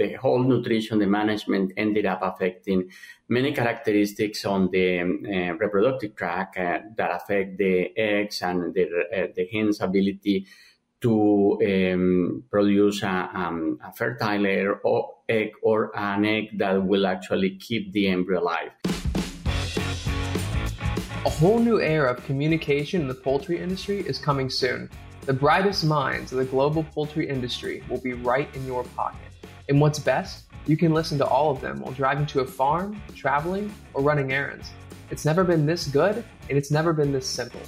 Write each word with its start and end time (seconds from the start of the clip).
the 0.00 0.14
whole 0.14 0.42
nutrition, 0.42 0.98
the 0.98 1.06
management 1.06 1.72
ended 1.76 2.06
up 2.06 2.20
affecting 2.22 2.90
many 3.28 3.52
characteristics 3.52 4.46
on 4.46 4.70
the 4.70 5.00
uh, 5.00 5.52
reproductive 5.58 6.16
tract 6.16 6.56
uh, 6.56 6.78
that 6.96 7.10
affect 7.12 7.58
the 7.58 7.94
eggs 7.98 8.40
and 8.40 8.72
the, 8.72 8.84
uh, 8.84 9.26
the 9.36 9.46
hen's 9.52 9.80
ability 9.82 10.46
to 11.02 11.58
um, 11.66 12.44
produce 12.50 13.02
a, 13.02 13.30
um, 13.34 13.78
a 13.84 13.92
fertile 13.92 14.76
or 14.84 15.16
egg 15.28 15.50
or 15.62 15.90
an 15.94 16.24
egg 16.24 16.58
that 16.58 16.82
will 16.82 17.06
actually 17.06 17.56
keep 17.56 17.92
the 17.92 18.08
embryo 18.08 18.40
alive. 18.40 18.70
A 21.26 21.30
whole 21.30 21.58
new 21.58 21.78
era 21.78 22.10
of 22.12 22.24
communication 22.24 23.02
in 23.02 23.08
the 23.08 23.14
poultry 23.14 23.58
industry 23.60 24.00
is 24.00 24.18
coming 24.18 24.48
soon. 24.48 24.88
The 25.26 25.34
brightest 25.34 25.84
minds 25.84 26.32
of 26.32 26.38
the 26.38 26.46
global 26.46 26.84
poultry 26.84 27.28
industry 27.28 27.82
will 27.90 28.00
be 28.00 28.14
right 28.14 28.48
in 28.56 28.66
your 28.66 28.84
pocket. 28.84 29.29
And 29.70 29.80
what's 29.80 30.00
best? 30.00 30.46
You 30.66 30.76
can 30.76 30.92
listen 30.92 31.16
to 31.18 31.24
all 31.24 31.52
of 31.52 31.60
them 31.60 31.78
while 31.80 31.92
driving 31.92 32.26
to 32.26 32.40
a 32.40 32.44
farm, 32.44 33.00
traveling, 33.14 33.72
or 33.94 34.02
running 34.02 34.32
errands. 34.32 34.72
It's 35.10 35.24
never 35.24 35.44
been 35.44 35.64
this 35.64 35.86
good, 35.86 36.24
and 36.48 36.58
it's 36.58 36.72
never 36.72 36.92
been 36.92 37.12
this 37.12 37.24
simple. 37.24 37.60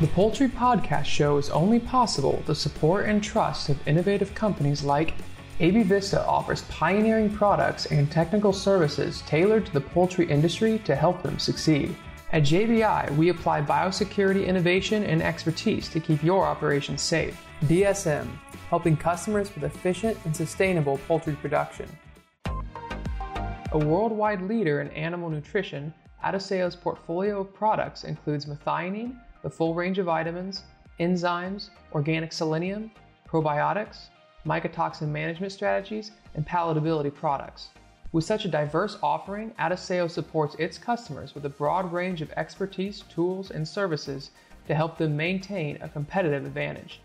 The 0.00 0.06
Poultry 0.14 0.48
Podcast 0.48 1.04
Show 1.04 1.36
is 1.36 1.50
only 1.50 1.80
possible 1.80 2.36
with 2.36 2.46
the 2.46 2.54
support 2.54 3.04
and 3.04 3.22
trust 3.22 3.68
of 3.68 3.86
innovative 3.86 4.34
companies 4.34 4.84
like 4.84 5.12
AB 5.60 5.82
Vista 5.82 6.24
offers 6.24 6.62
pioneering 6.70 7.30
products 7.30 7.84
and 7.86 8.10
technical 8.10 8.54
services 8.54 9.22
tailored 9.26 9.66
to 9.66 9.72
the 9.74 9.82
poultry 9.82 10.30
industry 10.30 10.78
to 10.86 10.96
help 10.96 11.22
them 11.22 11.38
succeed. 11.38 11.94
At 12.32 12.44
JBI, 12.44 13.14
we 13.18 13.28
apply 13.28 13.62
biosecurity 13.62 14.46
innovation 14.46 15.04
and 15.04 15.22
expertise 15.22 15.90
to 15.90 16.00
keep 16.00 16.22
your 16.22 16.46
operations 16.46 17.02
safe. 17.02 17.38
DSM, 17.64 18.28
helping 18.68 18.96
customers 18.96 19.54
with 19.54 19.64
efficient 19.64 20.16
and 20.24 20.36
sustainable 20.36 20.98
poultry 21.08 21.34
production. 21.34 21.88
A 23.72 23.78
worldwide 23.78 24.42
leader 24.42 24.80
in 24.80 24.88
animal 24.90 25.30
nutrition, 25.30 25.92
Adisseo's 26.24 26.76
portfolio 26.76 27.40
of 27.40 27.54
products 27.54 28.04
includes 28.04 28.46
methionine, 28.46 29.18
the 29.42 29.50
full 29.50 29.74
range 29.74 29.98
of 29.98 30.06
vitamins, 30.06 30.64
enzymes, 31.00 31.70
organic 31.92 32.32
selenium, 32.32 32.90
probiotics, 33.28 34.08
mycotoxin 34.46 35.08
management 35.08 35.52
strategies, 35.52 36.12
and 36.34 36.46
palatability 36.46 37.14
products. 37.14 37.68
With 38.12 38.24
such 38.24 38.46
a 38.46 38.48
diverse 38.48 38.98
offering, 39.02 39.52
Adisseo 39.58 40.10
supports 40.10 40.54
its 40.54 40.78
customers 40.78 41.34
with 41.34 41.44
a 41.44 41.50
broad 41.50 41.92
range 41.92 42.22
of 42.22 42.32
expertise, 42.32 43.02
tools, 43.14 43.50
and 43.50 43.68
services 43.68 44.30
to 44.66 44.74
help 44.74 44.96
them 44.96 45.16
maintain 45.16 45.78
a 45.82 45.88
competitive 45.88 46.46
advantage. 46.46 47.00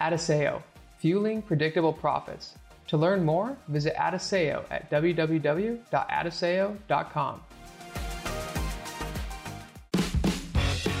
Adisseo, 0.00 0.62
fueling 0.98 1.42
predictable 1.42 1.92
profits. 1.92 2.54
To 2.88 2.96
learn 2.96 3.24
more, 3.24 3.56
visit 3.68 3.94
Adisseo 3.96 4.64
at 4.70 4.90
www.adisseo.com. 4.90 7.40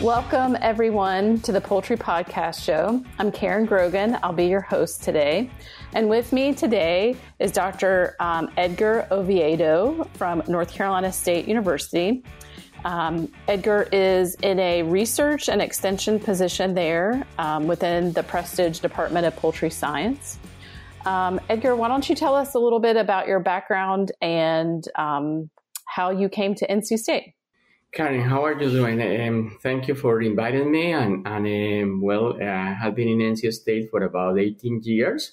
Welcome, 0.00 0.56
everyone, 0.60 1.40
to 1.40 1.50
the 1.50 1.60
Poultry 1.60 1.96
Podcast 1.96 2.62
Show. 2.62 3.04
I'm 3.18 3.32
Karen 3.32 3.66
Grogan. 3.66 4.16
I'll 4.22 4.32
be 4.32 4.46
your 4.46 4.60
host 4.60 5.02
today. 5.02 5.50
And 5.92 6.08
with 6.08 6.32
me 6.32 6.54
today 6.54 7.16
is 7.40 7.50
Dr. 7.50 8.14
Um, 8.20 8.48
Edgar 8.56 9.08
Oviedo 9.10 10.08
from 10.14 10.44
North 10.46 10.72
Carolina 10.72 11.10
State 11.10 11.48
University. 11.48 12.22
Um, 12.84 13.30
Edgar 13.48 13.88
is 13.92 14.34
in 14.36 14.58
a 14.60 14.82
research 14.82 15.48
and 15.48 15.60
extension 15.60 16.20
position 16.20 16.74
there 16.74 17.26
um, 17.38 17.66
within 17.66 18.12
the 18.12 18.22
Prestage 18.22 18.80
Department 18.80 19.26
of 19.26 19.34
Poultry 19.36 19.70
Science. 19.70 20.38
Um, 21.06 21.40
Edgar, 21.48 21.74
why 21.74 21.88
don't 21.88 22.08
you 22.08 22.14
tell 22.14 22.34
us 22.34 22.54
a 22.54 22.58
little 22.58 22.80
bit 22.80 22.96
about 22.96 23.26
your 23.26 23.40
background 23.40 24.12
and 24.20 24.86
um, 24.96 25.50
how 25.86 26.10
you 26.10 26.28
came 26.28 26.54
to 26.56 26.66
NC 26.66 26.98
State? 26.98 27.34
Karen, 27.92 28.20
how 28.20 28.44
are 28.44 28.60
you 28.60 28.70
doing? 28.70 29.00
Um, 29.00 29.58
thank 29.62 29.88
you 29.88 29.94
for 29.94 30.20
inviting 30.20 30.70
me. 30.70 30.92
And, 30.92 31.26
and 31.26 31.82
um, 31.82 32.02
well, 32.02 32.40
I 32.40 32.74
have 32.74 32.94
been 32.94 33.08
in 33.08 33.34
NC 33.34 33.52
State 33.54 33.90
for 33.90 34.02
about 34.02 34.38
18 34.38 34.82
years. 34.84 35.32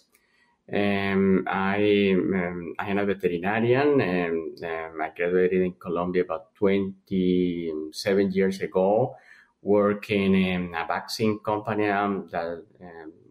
Um, 0.72 1.46
I, 1.48 2.16
um, 2.18 2.74
I 2.80 2.90
am 2.90 2.98
a 2.98 3.06
veterinarian 3.06 4.02
and 4.02 4.64
um, 4.64 5.02
I 5.02 5.12
graduated 5.16 5.62
in 5.62 5.74
Colombia 5.74 6.24
about 6.24 6.56
27 6.56 8.32
years 8.32 8.62
ago, 8.62 9.16
working 9.62 10.34
in 10.34 10.74
a 10.74 10.88
vaccine 10.88 11.40
company 11.40 11.88
um, 11.90 12.30
that, 12.32 12.64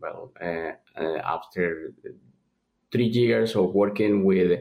well, 0.00 0.32
uh, 0.40 0.72
after 1.24 1.92
three 2.92 3.06
years 3.06 3.56
of 3.56 3.74
working 3.74 4.24
with 4.24 4.60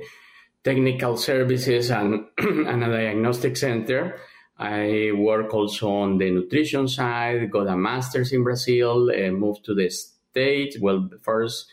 technical 0.63 1.17
services 1.17 1.91
and, 1.91 2.25
and 2.39 2.83
a 2.83 2.87
diagnostic 2.87 3.55
center, 3.55 4.19
I 4.57 5.11
work 5.15 5.53
also 5.53 5.91
on 5.91 6.17
the 6.17 6.31
nutrition 6.31 6.87
side, 6.87 7.51
got 7.51 7.67
a 7.67 7.77
master's 7.77 8.31
in 8.31 8.43
Brazil, 8.43 9.11
uh, 9.11 9.31
moved 9.31 9.65
to 9.65 9.75
the 9.75 9.89
States. 9.89 10.77
Well, 10.79 11.09
first, 11.21 11.67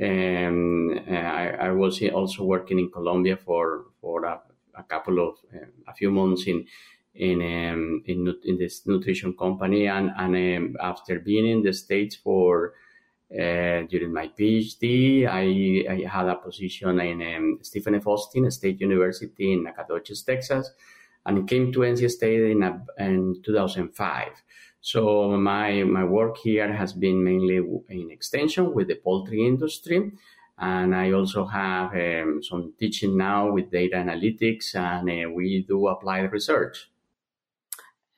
um, 0.00 0.98
uh, 1.08 1.12
I, 1.12 1.48
I, 1.60 1.70
was 1.70 2.02
also 2.02 2.44
working 2.44 2.78
in 2.78 2.90
Colombia 2.90 3.36
for, 3.36 3.86
for 4.00 4.24
a, 4.24 4.40
a 4.74 4.82
couple 4.84 5.28
of, 5.28 5.34
uh, 5.54 5.66
a 5.88 5.94
few 5.94 6.10
months 6.10 6.46
in, 6.46 6.64
in, 7.14 7.42
um, 7.42 8.02
in, 8.06 8.34
in, 8.44 8.58
this 8.58 8.86
nutrition 8.86 9.36
company. 9.36 9.86
And, 9.86 10.10
and 10.16 10.56
um, 10.56 10.76
after 10.80 11.18
being 11.18 11.46
in 11.46 11.62
the 11.62 11.72
States 11.72 12.16
for, 12.16 12.74
uh, 13.32 13.82
during 13.90 14.12
my 14.12 14.28
PhD, 14.28 15.28
I, 15.28 15.92
I, 15.92 16.08
had 16.08 16.28
a 16.28 16.36
position 16.36 16.98
in 17.00 17.36
um, 17.36 17.58
Stephen 17.62 17.94
F. 17.94 18.06
Austin 18.06 18.50
State 18.50 18.80
University 18.80 19.52
in 19.52 19.64
Nacogdoches, 19.64 20.22
Texas 20.22 20.70
and 21.26 21.48
came 21.48 21.72
to 21.72 21.80
NC 21.80 22.10
State 22.10 22.50
in, 22.50 22.62
a, 22.62 22.82
in 22.98 23.42
2005. 23.44 24.28
So 24.80 25.36
my, 25.36 25.82
my 25.82 26.04
work 26.04 26.38
here 26.38 26.72
has 26.72 26.92
been 26.92 27.22
mainly 27.22 27.56
in 27.88 28.10
extension 28.10 28.72
with 28.74 28.88
the 28.88 28.96
poultry 28.96 29.46
industry. 29.46 30.12
And 30.58 30.94
I 30.94 31.12
also 31.12 31.46
have 31.46 31.94
um, 31.94 32.42
some 32.42 32.74
teaching 32.78 33.16
now 33.16 33.50
with 33.52 33.70
data 33.70 33.96
analytics 33.96 34.74
and 34.74 35.08
uh, 35.08 35.30
we 35.30 35.64
do 35.66 35.88
applied 35.88 36.32
research. 36.32 36.90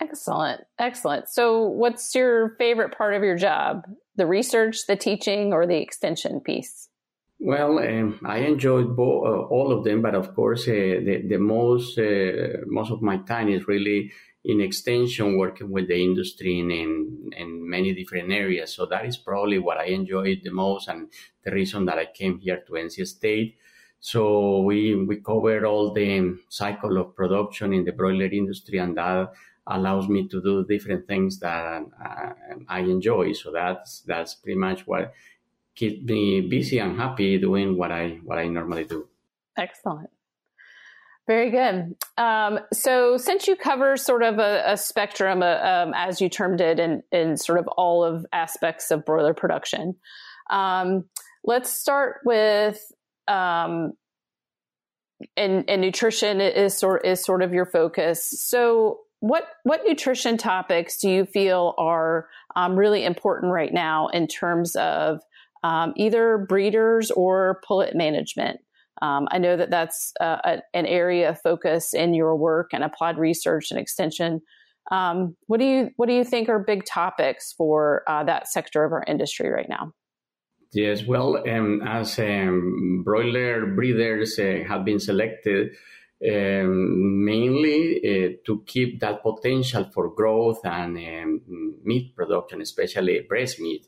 Excellent. 0.01 0.63
Excellent. 0.79 1.29
So 1.29 1.63
what's 1.63 2.15
your 2.15 2.57
favorite 2.59 2.97
part 2.97 3.15
of 3.15 3.23
your 3.23 3.37
job? 3.37 3.85
The 4.17 4.27
research, 4.27 4.87
the 4.87 4.97
teaching, 4.97 5.53
or 5.53 5.67
the 5.67 5.77
extension 5.77 6.41
piece? 6.41 6.89
Well, 7.39 7.79
um, 7.79 8.21
I 8.25 8.39
enjoyed 8.39 8.97
bo- 8.97 9.25
uh, 9.25 9.47
all 9.47 9.73
of 9.73 9.85
them, 9.85 10.03
but 10.03 10.15
of 10.15 10.35
course, 10.35 10.69
uh, 10.69 11.01
the, 11.07 11.25
the 11.29 11.39
most 11.39 11.99
uh, 11.99 12.65
most 12.67 12.91
of 12.93 13.01
my 13.03 13.19
time 13.19 13.49
is 13.49 13.67
really 13.67 14.13
in 14.45 14.61
extension, 14.61 15.39
working 15.39 15.71
with 15.71 15.89
the 15.89 16.03
industry 16.03 16.59
in, 16.59 16.71
in, 16.71 17.31
in 17.37 17.69
many 17.69 17.95
different 17.95 18.33
areas. 18.33 18.75
So 18.75 18.87
that 18.87 19.07
is 19.07 19.17
probably 19.17 19.59
what 19.59 19.79
I 19.79 19.87
enjoyed 19.87 20.41
the 20.43 20.51
most, 20.51 20.89
and 20.89 21.09
the 21.45 21.53
reason 21.53 21.85
that 21.87 21.99
I 21.99 22.07
came 22.07 22.39
here 22.39 22.63
to 22.67 22.73
NC 22.73 23.07
State. 23.07 23.57
So 24.01 24.63
we 24.63 24.97
we 24.97 25.17
cover 25.21 25.65
all 25.65 25.93
the 25.93 26.37
cycle 26.49 26.99
of 26.99 27.15
production 27.15 27.73
in 27.73 27.85
the 27.85 27.93
broiler 27.93 28.27
industry, 28.27 28.79
and 28.79 28.97
that 28.97 29.33
allows 29.69 30.09
me 30.09 30.27
to 30.27 30.43
do 30.43 30.65
different 30.65 31.07
things 31.07 31.39
that 31.39 31.85
uh, 32.05 32.33
I 32.69 32.81
enjoy. 32.81 33.33
So 33.33 33.53
that's 33.53 34.01
that's 34.01 34.35
pretty 34.35 34.59
much 34.59 34.89
what 34.89 35.13
keeps 35.77 36.03
me 36.03 36.41
busy 36.41 36.79
and 36.79 36.97
happy 36.97 37.39
doing 37.39 37.77
what 37.77 37.93
I 37.93 38.19
what 38.25 38.39
I 38.39 38.49
normally 38.49 38.85
do. 38.85 39.07
Excellent. 39.57 40.11
Very 41.33 41.51
good. 41.51 41.97
Um, 42.19 42.59
so, 42.75 43.17
since 43.17 43.49
you 43.49 43.57
cover 43.57 43.97
sort 43.97 44.23
of 44.23 44.39
a, 44.39 44.63
a 44.67 44.77
spectrum, 44.77 45.43
uh, 45.43 45.57
um, 45.63 45.95
as 45.97 46.21
you 46.21 46.29
termed 46.29 46.61
it, 46.61 46.79
in, 46.79 47.03
in 47.11 47.39
sort 47.39 47.59
of 47.59 47.67
all 47.69 48.05
of 48.05 48.27
aspects 48.35 48.91
of 48.91 49.07
broiler 49.07 49.33
production, 49.33 49.95
um, 50.51 51.07
let's 51.43 51.73
start 51.73 52.17
with 52.27 52.79
um, 53.29 53.95
and, 55.35 55.65
and 55.71 55.81
nutrition 55.81 56.43
is 56.43 56.77
sort 56.77 57.07
is 57.07 57.25
sort 57.25 57.41
of 57.41 57.55
your 57.55 57.65
focus. 57.65 58.23
So, 58.47 58.99
what 59.21 59.45
what 59.63 59.81
nutrition 59.87 60.37
topics 60.37 60.99
do 60.99 61.09
you 61.09 61.25
feel 61.25 61.73
are 61.79 62.29
um, 62.57 62.77
really 62.77 63.07
important 63.07 63.55
right 63.55 63.73
now 63.73 64.09
in 64.09 64.27
terms 64.27 64.77
of 64.77 65.23
um, 65.65 65.95
either 65.97 66.45
breeders 66.47 67.11
or 67.11 67.63
pullet 67.67 67.95
management. 67.97 68.61
Um, 69.03 69.27
I 69.33 69.39
know 69.39 69.57
that 69.57 69.71
that's 69.71 70.13
uh, 70.21 70.39
a, 70.45 70.63
an 70.75 70.87
area 70.87 71.31
of 71.31 71.41
focus 71.41 71.93
in 71.93 72.15
your 72.15 72.37
work 72.37 72.71
and 72.73 72.85
applied 72.85 73.19
research 73.19 73.71
and 73.71 73.81
extension. 73.81 74.41
Um, 74.91 75.37
what 75.47 75.59
do 75.59 75.67
you 75.67 75.91
what 75.97 76.09
do 76.09 76.15
you 76.15 76.25
think 76.25 76.49
are 76.49 76.59
big 76.59 76.85
topics 76.85 77.53
for 77.53 78.03
uh, 78.09 78.25
that 78.25 78.49
sector 78.49 78.85
of 78.85 78.93
our 78.93 79.05
industry 79.07 79.51
right 79.51 79.69
now? 79.69 79.93
Yes, 80.73 81.05
well, 81.05 81.37
um, 81.49 81.83
as 81.87 82.19
um, 82.19 83.03
broiler 83.05 83.67
breeders 83.67 84.39
uh, 84.39 84.65
have 84.67 84.85
been 84.85 85.01
selected 85.01 85.73
um, 86.27 87.25
mainly 87.25 87.99
uh, 87.99 88.29
to 88.47 88.63
keep 88.67 89.01
that 89.01 89.23
potential 89.23 89.85
for 89.93 90.15
growth 90.15 90.61
and 90.65 90.97
um, 90.97 91.41
meat 91.85 92.15
production, 92.15 92.63
especially 92.63 93.21
breast 93.29 93.61
meat. 93.61 93.87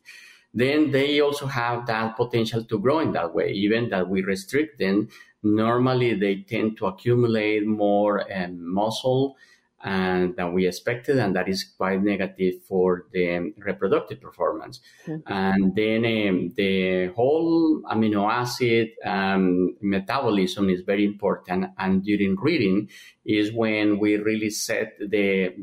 Then 0.54 0.92
they 0.92 1.20
also 1.20 1.46
have 1.46 1.86
that 1.86 2.16
potential 2.16 2.64
to 2.64 2.78
grow 2.78 3.00
in 3.00 3.12
that 3.12 3.34
way. 3.34 3.50
Even 3.50 3.90
that 3.90 4.08
we 4.08 4.22
restrict 4.22 4.78
them, 4.78 5.08
normally 5.42 6.14
they 6.14 6.42
tend 6.48 6.78
to 6.78 6.86
accumulate 6.86 7.66
more 7.66 8.24
um, 8.32 8.72
muscle 8.72 9.36
and 9.84 10.34
than 10.36 10.54
we 10.54 10.66
expected, 10.66 11.18
and 11.18 11.36
that 11.36 11.46
is 11.46 11.62
quite 11.76 12.02
negative 12.02 12.54
for 12.66 13.06
the 13.12 13.52
reproductive 13.58 14.18
performance. 14.18 14.80
Mm-hmm. 15.06 15.30
And 15.30 15.76
then 15.76 16.04
um, 16.06 16.52
the 16.56 17.12
whole 17.14 17.82
amino 17.82 18.30
acid 18.32 18.92
um, 19.04 19.76
metabolism 19.82 20.70
is 20.70 20.80
very 20.80 21.04
important, 21.04 21.66
and 21.78 22.02
during 22.02 22.36
rearing 22.36 22.88
is 23.26 23.52
when 23.52 23.98
we 23.98 24.16
really 24.16 24.50
set 24.50 24.94
the 24.98 25.54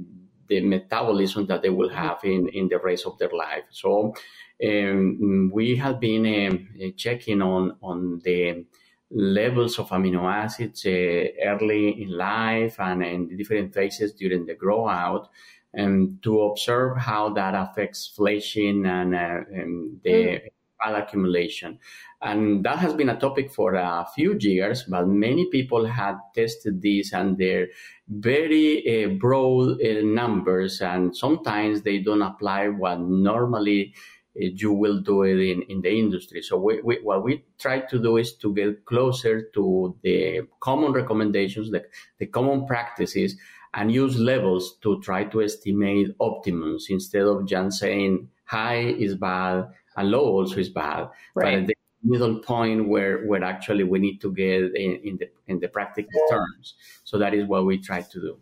the 0.48 0.60
metabolism 0.62 1.48
that 1.48 1.64
they 1.64 1.70
will 1.70 1.90
mm-hmm. 1.90 1.98
have 1.98 2.20
in, 2.24 2.50
in 2.50 2.68
the 2.68 2.78
rest 2.78 3.08
of 3.08 3.18
their 3.18 3.32
life. 3.32 3.64
So 3.72 4.14
um, 4.64 5.52
we 5.54 5.76
have 5.76 6.00
been 6.00 6.26
um, 6.48 6.94
checking 6.96 7.42
on 7.42 7.78
on 7.82 8.20
the 8.24 8.66
levels 9.12 9.78
of 9.78 9.90
amino 9.90 10.24
acids 10.24 10.86
uh, 10.86 11.26
early 11.46 12.02
in 12.02 12.10
life 12.18 12.80
and 12.80 13.04
in 13.04 13.38
different 13.38 13.74
phases 13.74 14.14
during 14.14 14.46
the 14.46 14.56
grow 14.56 14.88
out 14.88 15.30
um, 15.78 16.20
to 16.22 16.42
observe 16.42 16.98
how 16.98 17.30
that 17.34 17.54
affects 17.54 18.08
fleshing 18.08 18.86
and, 18.86 19.16
uh, 19.16 19.42
and 19.52 20.00
the 20.04 20.10
mm. 20.10 20.42
accumulation. 20.82 21.80
And 22.22 22.64
that 22.64 22.78
has 22.80 22.94
been 22.94 23.10
a 23.10 23.20
topic 23.20 23.52
for 23.52 23.76
a 23.76 24.06
few 24.14 24.38
years, 24.40 24.84
but 24.84 25.08
many 25.08 25.50
people 25.50 25.86
had 25.86 26.18
tested 26.36 26.82
this 26.82 27.14
and 27.14 27.38
they're 27.38 27.68
very 28.08 29.06
uh, 29.06 29.10
broad 29.10 29.82
uh, 29.82 30.02
numbers, 30.04 30.82
and 30.82 31.16
sometimes 31.16 31.82
they 31.82 32.00
don't 32.00 32.22
apply 32.22 32.68
what 32.68 33.00
normally 33.00 33.94
Eh, 34.40 34.52
you 34.56 34.72
will 34.72 35.00
do 35.00 35.24
it 35.24 35.40
in, 35.40 35.62
in 35.64 35.82
the 35.82 35.90
industry. 35.90 36.42
So 36.42 36.58
we, 36.58 36.82
we, 36.82 37.00
what 37.02 37.24
we 37.24 37.44
try 37.60 37.80
to 37.80 38.02
do 38.02 38.18
is 38.18 38.34
to 38.38 38.54
get 38.54 38.86
closer 38.86 39.44
to 39.54 39.96
the 40.04 40.42
common 40.60 40.94
recommendations, 40.94 41.72
the, 41.72 41.86
the 42.18 42.28
common 42.28 42.66
practices, 42.66 43.38
and 43.74 43.92
use 43.92 44.18
levels 44.18 44.78
to 44.82 45.02
try 45.02 45.24
to 45.26 45.42
estimate 45.42 46.18
optimums 46.20 46.90
instead 46.90 47.24
of 47.24 47.46
just 47.46 47.80
saying 47.80 48.30
high 48.46 48.82
is 48.82 49.16
bad 49.16 49.70
and 49.96 50.12
low 50.12 50.24
also 50.24 50.58
is 50.58 50.70
bad. 50.70 51.10
Right. 51.36 51.60
But 51.60 51.68
the 51.68 51.76
middle 52.04 52.40
point 52.40 52.88
where, 52.88 53.26
where 53.26 53.44
actually 53.44 53.84
we 53.84 54.00
need 54.00 54.20
to 54.22 54.34
get 54.34 54.76
in, 54.76 55.00
in 55.04 55.18
the 55.18 55.30
in 55.48 55.60
the 55.60 55.68
practical 55.68 56.22
terms. 56.30 56.76
So 57.04 57.18
that 57.20 57.34
is 57.34 57.46
what 57.48 57.66
we 57.66 57.78
try 57.78 58.02
to 58.02 58.22
do. 58.22 58.38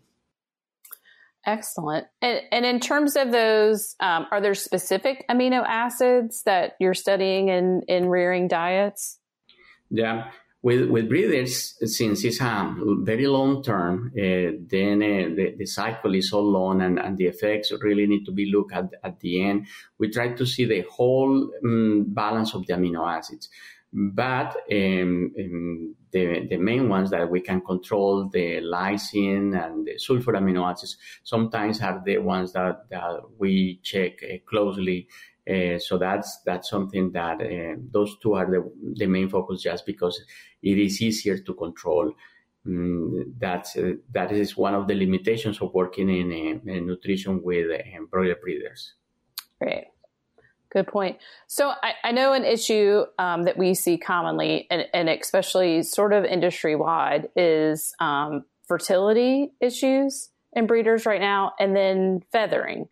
Excellent. 1.46 2.06
And, 2.20 2.40
and 2.52 2.66
in 2.66 2.80
terms 2.80 3.16
of 3.16 3.32
those, 3.32 3.96
um, 4.00 4.26
are 4.30 4.40
there 4.40 4.54
specific 4.54 5.24
amino 5.30 5.64
acids 5.66 6.42
that 6.44 6.74
you're 6.78 6.94
studying 6.94 7.48
in, 7.48 7.82
in 7.88 8.08
rearing 8.08 8.46
diets? 8.46 9.18
Yeah. 9.90 10.30
With, 10.62 10.90
with 10.90 11.08
breeders, 11.08 11.74
since 11.90 12.22
it's 12.22 12.42
a 12.42 12.76
very 12.98 13.26
long 13.26 13.62
term, 13.62 14.12
uh, 14.14 14.60
then 14.68 15.02
uh, 15.02 15.34
the, 15.34 15.54
the 15.56 15.64
cycle 15.64 16.14
is 16.14 16.28
so 16.28 16.40
long 16.40 16.82
and, 16.82 16.98
and 16.98 17.16
the 17.16 17.28
effects 17.28 17.72
really 17.80 18.06
need 18.06 18.26
to 18.26 18.32
be 18.32 18.52
looked 18.52 18.74
at 18.74 18.90
at 19.02 19.20
the 19.20 19.42
end. 19.42 19.66
We 19.98 20.10
try 20.10 20.34
to 20.34 20.44
see 20.44 20.66
the 20.66 20.82
whole 20.82 21.50
um, 21.64 22.04
balance 22.08 22.54
of 22.54 22.66
the 22.66 22.74
amino 22.74 23.10
acids. 23.10 23.48
But 23.92 24.56
um, 24.70 25.32
um, 25.38 25.96
the, 26.12 26.46
the 26.48 26.56
main 26.58 26.88
ones 26.88 27.10
that 27.10 27.28
we 27.28 27.40
can 27.40 27.60
control, 27.60 28.28
the 28.28 28.60
lysine 28.60 29.60
and 29.60 29.86
the 29.86 29.98
sulfur 29.98 30.32
amino 30.32 30.70
acids, 30.70 30.96
sometimes 31.24 31.80
are 31.80 32.00
the 32.04 32.18
ones 32.18 32.52
that, 32.52 32.88
that 32.90 33.20
we 33.38 33.80
check 33.82 34.22
uh, 34.22 34.36
closely. 34.48 35.08
Uh, 35.50 35.78
so 35.78 35.98
that's 35.98 36.42
that's 36.44 36.70
something 36.70 37.10
that 37.10 37.40
uh, 37.40 37.74
those 37.90 38.16
two 38.22 38.34
are 38.34 38.48
the, 38.48 38.70
the 38.94 39.06
main 39.06 39.28
focus, 39.28 39.62
just 39.62 39.84
because 39.84 40.22
it 40.62 40.78
is 40.78 41.02
easier 41.02 41.38
to 41.38 41.54
control. 41.54 42.12
Mm, 42.64 43.32
that's 43.38 43.76
uh, 43.76 43.94
that 44.12 44.30
is 44.30 44.56
one 44.56 44.74
of 44.74 44.86
the 44.86 44.94
limitations 44.94 45.60
of 45.60 45.72
working 45.74 46.10
in, 46.10 46.30
uh, 46.30 46.72
in 46.72 46.86
nutrition 46.86 47.42
with 47.42 47.70
uh, 47.70 48.02
broiler 48.10 48.36
breeders. 48.36 48.94
Great. 49.60 49.86
Good 50.70 50.86
point. 50.86 51.18
So 51.48 51.72
I, 51.82 51.94
I 52.04 52.12
know 52.12 52.32
an 52.32 52.44
issue 52.44 53.04
um, 53.18 53.44
that 53.44 53.58
we 53.58 53.74
see 53.74 53.98
commonly, 53.98 54.68
and, 54.70 54.86
and 54.94 55.08
especially 55.08 55.82
sort 55.82 56.12
of 56.12 56.24
industry 56.24 56.76
wide, 56.76 57.28
is 57.34 57.92
um, 57.98 58.44
fertility 58.68 59.52
issues 59.60 60.30
in 60.52 60.66
breeders 60.66 61.06
right 61.06 61.20
now, 61.20 61.52
and 61.58 61.74
then 61.74 62.22
feathering. 62.30 62.88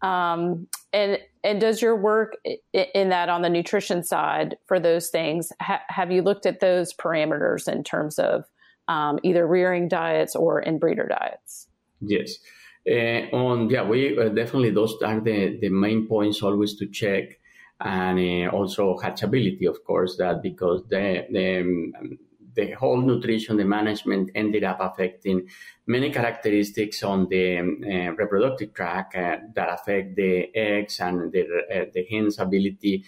Um, 0.00 0.68
and 0.92 1.18
and 1.44 1.60
does 1.60 1.82
your 1.82 1.96
work 1.96 2.36
in 2.72 3.10
that 3.10 3.28
on 3.28 3.42
the 3.42 3.48
nutrition 3.48 4.02
side 4.02 4.56
for 4.66 4.80
those 4.80 5.10
things? 5.10 5.52
Ha- 5.60 5.82
have 5.88 6.10
you 6.10 6.22
looked 6.22 6.46
at 6.46 6.60
those 6.60 6.94
parameters 6.94 7.70
in 7.70 7.84
terms 7.84 8.18
of 8.18 8.44
um, 8.86 9.18
either 9.22 9.46
rearing 9.46 9.88
diets 9.88 10.34
or 10.34 10.60
in 10.60 10.78
breeder 10.78 11.06
diets? 11.06 11.68
Yes. 12.00 12.38
Uh, 12.86 13.36
on 13.36 13.68
yeah, 13.70 13.82
we 13.82 14.18
uh, 14.18 14.28
definitely 14.28 14.70
those 14.70 14.94
are 15.02 15.20
the 15.20 15.58
the 15.60 15.68
main 15.68 16.06
points 16.06 16.42
always 16.42 16.74
to 16.76 16.86
check, 16.88 17.38
and 17.80 18.18
uh, 18.18 18.50
also 18.50 18.96
hatchability, 18.96 19.68
of 19.68 19.84
course, 19.84 20.16
that 20.16 20.42
because 20.42 20.82
the 20.88 21.26
the 21.30 21.60
um, 21.60 22.18
the 22.58 22.72
whole 22.72 23.00
nutrition, 23.00 23.56
the 23.56 23.64
management 23.64 24.30
ended 24.34 24.64
up 24.64 24.78
affecting 24.80 25.48
many 25.86 26.10
characteristics 26.10 27.02
on 27.02 27.28
the 27.28 27.58
uh, 27.58 28.12
reproductive 28.16 28.74
tract 28.74 29.14
uh, 29.14 29.36
that 29.54 29.68
affect 29.72 30.16
the 30.16 30.50
eggs 30.54 30.98
and 31.00 31.30
the, 31.30 31.42
uh, 31.42 31.84
the 31.94 32.04
hen's 32.10 32.38
ability 32.38 33.04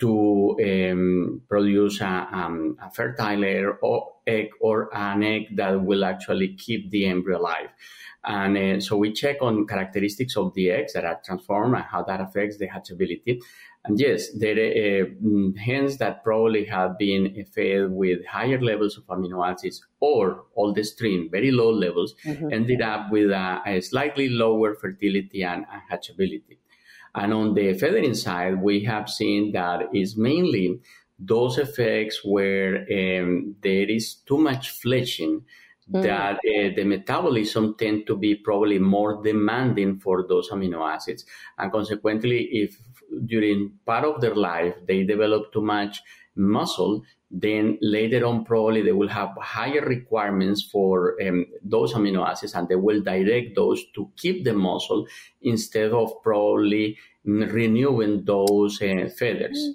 to 0.00 0.56
um, 0.64 1.42
produce 1.48 2.00
a, 2.00 2.28
um, 2.32 2.76
a 2.82 2.90
fertile 2.90 3.74
or 3.82 4.14
egg 4.28 4.48
or 4.60 4.94
an 4.94 5.22
egg 5.22 5.56
that 5.56 5.82
will 5.82 6.04
actually 6.04 6.54
keep 6.54 6.90
the 6.90 7.06
embryo 7.06 7.38
alive. 7.38 7.68
And 8.24 8.58
uh, 8.58 8.80
so 8.80 8.96
we 8.96 9.12
check 9.12 9.38
on 9.40 9.66
characteristics 9.66 10.36
of 10.36 10.52
the 10.54 10.70
eggs 10.70 10.92
that 10.92 11.04
are 11.04 11.20
transformed 11.24 11.74
and 11.76 11.84
how 11.84 12.02
that 12.02 12.20
affects 12.20 12.58
the 12.58 12.68
hatchability. 12.68 13.40
And 13.84 13.98
yes, 13.98 14.30
there 14.32 14.58
are 14.58 15.04
uh, 15.06 15.58
hens 15.58 15.96
that 15.98 16.24
probably 16.24 16.64
have 16.66 16.98
been 16.98 17.44
fed 17.54 17.90
with 17.90 18.26
higher 18.26 18.60
levels 18.60 18.98
of 18.98 19.04
amino 19.06 19.48
acids 19.48 19.86
or 20.00 20.44
all 20.54 20.74
the 20.74 20.82
stream, 20.82 21.30
very 21.30 21.50
low 21.50 21.70
levels, 21.70 22.14
mm-hmm. 22.24 22.52
ended 22.52 22.82
up 22.82 23.10
with 23.10 23.30
a, 23.30 23.62
a, 23.66 23.80
slightly 23.80 24.28
lower 24.28 24.74
fertility 24.74 25.42
and, 25.42 25.64
and 25.72 25.82
hatchability. 25.90 26.58
And 27.14 27.32
on 27.32 27.54
the 27.54 27.72
feathering 27.74 28.14
side, 28.14 28.60
we 28.60 28.84
have 28.84 29.08
seen 29.08 29.52
that 29.52 29.88
is 29.94 30.16
mainly 30.16 30.80
those 31.18 31.58
effects 31.58 32.20
where 32.24 32.86
um, 32.92 33.56
there 33.60 33.88
is 33.90 34.14
too 34.14 34.38
much 34.38 34.70
fleshing 34.70 35.44
mm. 35.92 36.02
that 36.02 36.36
uh, 36.36 36.74
the 36.76 36.84
metabolism 36.84 37.74
tend 37.76 38.06
to 38.06 38.16
be 38.16 38.36
probably 38.36 38.78
more 38.78 39.22
demanding 39.22 39.98
for 39.98 40.26
those 40.28 40.50
amino 40.50 40.88
acids 40.88 41.24
and 41.58 41.72
consequently 41.72 42.44
if 42.52 42.78
during 43.26 43.72
part 43.84 44.04
of 44.04 44.20
their 44.20 44.34
life 44.34 44.74
they 44.86 45.02
develop 45.02 45.52
too 45.52 45.62
much 45.62 46.02
muscle 46.36 47.02
then 47.30 47.76
later 47.82 48.24
on 48.24 48.44
probably 48.44 48.80
they 48.80 48.92
will 48.92 49.08
have 49.08 49.30
higher 49.38 49.82
requirements 49.82 50.62
for 50.62 51.20
um, 51.20 51.44
those 51.62 51.92
amino 51.94 52.26
acids 52.26 52.54
and 52.54 52.68
they 52.68 52.76
will 52.76 53.02
direct 53.02 53.56
those 53.56 53.84
to 53.94 54.08
keep 54.16 54.44
the 54.44 54.54
muscle 54.54 55.06
instead 55.42 55.90
of 55.90 56.12
probably 56.22 56.96
renewing 57.24 58.24
those 58.24 58.80
uh, 58.80 59.08
feathers 59.18 59.58
mm. 59.58 59.74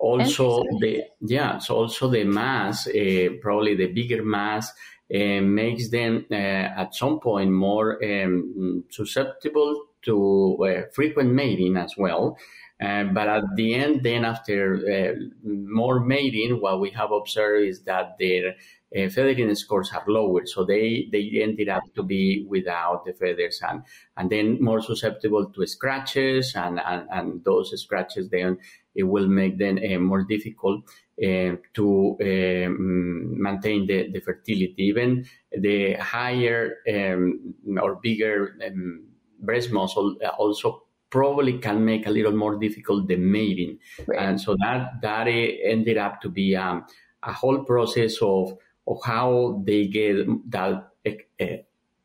Also 0.00 0.62
the 0.80 1.04
yeah 1.20 1.58
so 1.58 1.76
also 1.76 2.08
the 2.08 2.24
mass 2.24 2.86
uh, 2.88 3.28
probably 3.42 3.74
the 3.76 3.86
bigger 3.86 4.24
mass 4.24 4.72
uh, 5.14 5.40
makes 5.40 5.90
them 5.90 6.24
uh, 6.30 6.34
at 6.34 6.94
some 6.94 7.18
point 7.20 7.50
more 7.50 7.98
um, 8.04 8.84
susceptible 8.90 9.86
to 10.02 10.56
uh, 10.64 10.82
frequent 10.94 11.32
mating 11.32 11.76
as 11.76 11.96
well. 11.96 12.38
But 12.78 13.28
at 13.28 13.44
the 13.56 13.74
end, 13.74 14.04
then 14.04 14.24
after 14.24 14.76
uh, 14.88 15.20
more 15.44 16.00
mating, 16.00 16.60
what 16.60 16.80
we 16.80 16.90
have 16.90 17.12
observed 17.12 17.68
is 17.68 17.82
that 17.82 18.16
their 18.18 18.54
uh, 18.96 19.08
feathering 19.10 19.54
scores 19.54 19.92
are 19.92 20.04
lower, 20.08 20.46
so 20.46 20.64
they 20.64 21.08
they 21.12 21.28
ended 21.42 21.68
up 21.68 21.82
to 21.94 22.02
be 22.02 22.44
without 22.48 23.04
the 23.04 23.12
feathers 23.12 23.60
and 23.68 23.82
and 24.16 24.30
then 24.30 24.60
more 24.62 24.80
susceptible 24.80 25.46
to 25.50 25.66
scratches 25.66 26.54
and 26.56 26.80
and, 26.80 27.06
and 27.10 27.44
those 27.44 27.70
scratches 27.80 28.30
then 28.30 28.58
it 28.94 29.04
will 29.04 29.28
make 29.28 29.58
them 29.58 29.78
uh, 29.78 29.98
more 29.98 30.24
difficult 30.24 30.84
uh, 31.22 31.56
to 31.74 32.16
um, 32.20 33.42
maintain 33.42 33.86
the, 33.86 34.10
the 34.10 34.20
fertility. 34.20 34.74
Even 34.78 35.24
the 35.56 35.94
higher 35.94 36.76
um, 36.92 37.54
or 37.80 37.96
bigger 37.96 38.56
um, 38.66 39.04
breast 39.40 39.70
muscle 39.70 40.16
also 40.38 40.82
probably 41.10 41.58
can 41.58 41.84
make 41.84 42.06
a 42.06 42.10
little 42.10 42.32
more 42.32 42.56
difficult 42.58 43.08
the 43.08 43.16
mating. 43.16 43.78
Right. 44.06 44.18
And 44.18 44.40
so 44.40 44.56
that 44.60 45.00
that 45.02 45.26
ended 45.26 45.98
up 45.98 46.20
to 46.22 46.28
be 46.28 46.56
um, 46.56 46.86
a 47.22 47.32
whole 47.32 47.64
process 47.64 48.16
of 48.22 48.56
of 48.86 48.98
how 49.04 49.62
they 49.64 49.86
get 49.86 50.26
that 50.50 50.90
uh, 51.06 51.44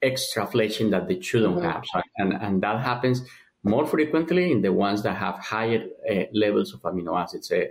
extra 0.02 0.46
fleshing 0.46 0.90
that 0.92 1.08
they 1.08 1.20
shouldn't 1.22 1.56
mm-hmm. 1.56 1.66
have. 1.66 1.84
So, 1.92 2.02
and 2.18 2.34
and 2.34 2.62
that 2.64 2.82
happens 2.82 3.22
more 3.66 3.86
frequently 3.86 4.52
in 4.52 4.62
the 4.62 4.72
ones 4.72 5.02
that 5.04 5.18
have 5.18 5.40
higher 5.40 5.84
uh, 6.10 6.24
levels 6.34 6.74
of 6.74 6.82
amino 6.84 7.20
acids. 7.20 7.52
Uh, 7.52 7.66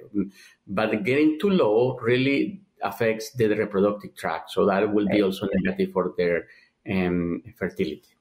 but 0.66 1.04
getting 1.04 1.38
too 1.40 1.50
low 1.50 1.96
really 2.02 2.60
affects 2.82 3.30
the 3.32 3.46
reproductive 3.48 4.14
tract, 4.16 4.50
so 4.50 4.66
that 4.66 4.92
will 4.92 5.08
be 5.08 5.22
also 5.22 5.48
negative 5.54 5.92
for 5.92 6.12
their 6.18 6.46
um, 6.90 7.42
fertility. 7.56 8.16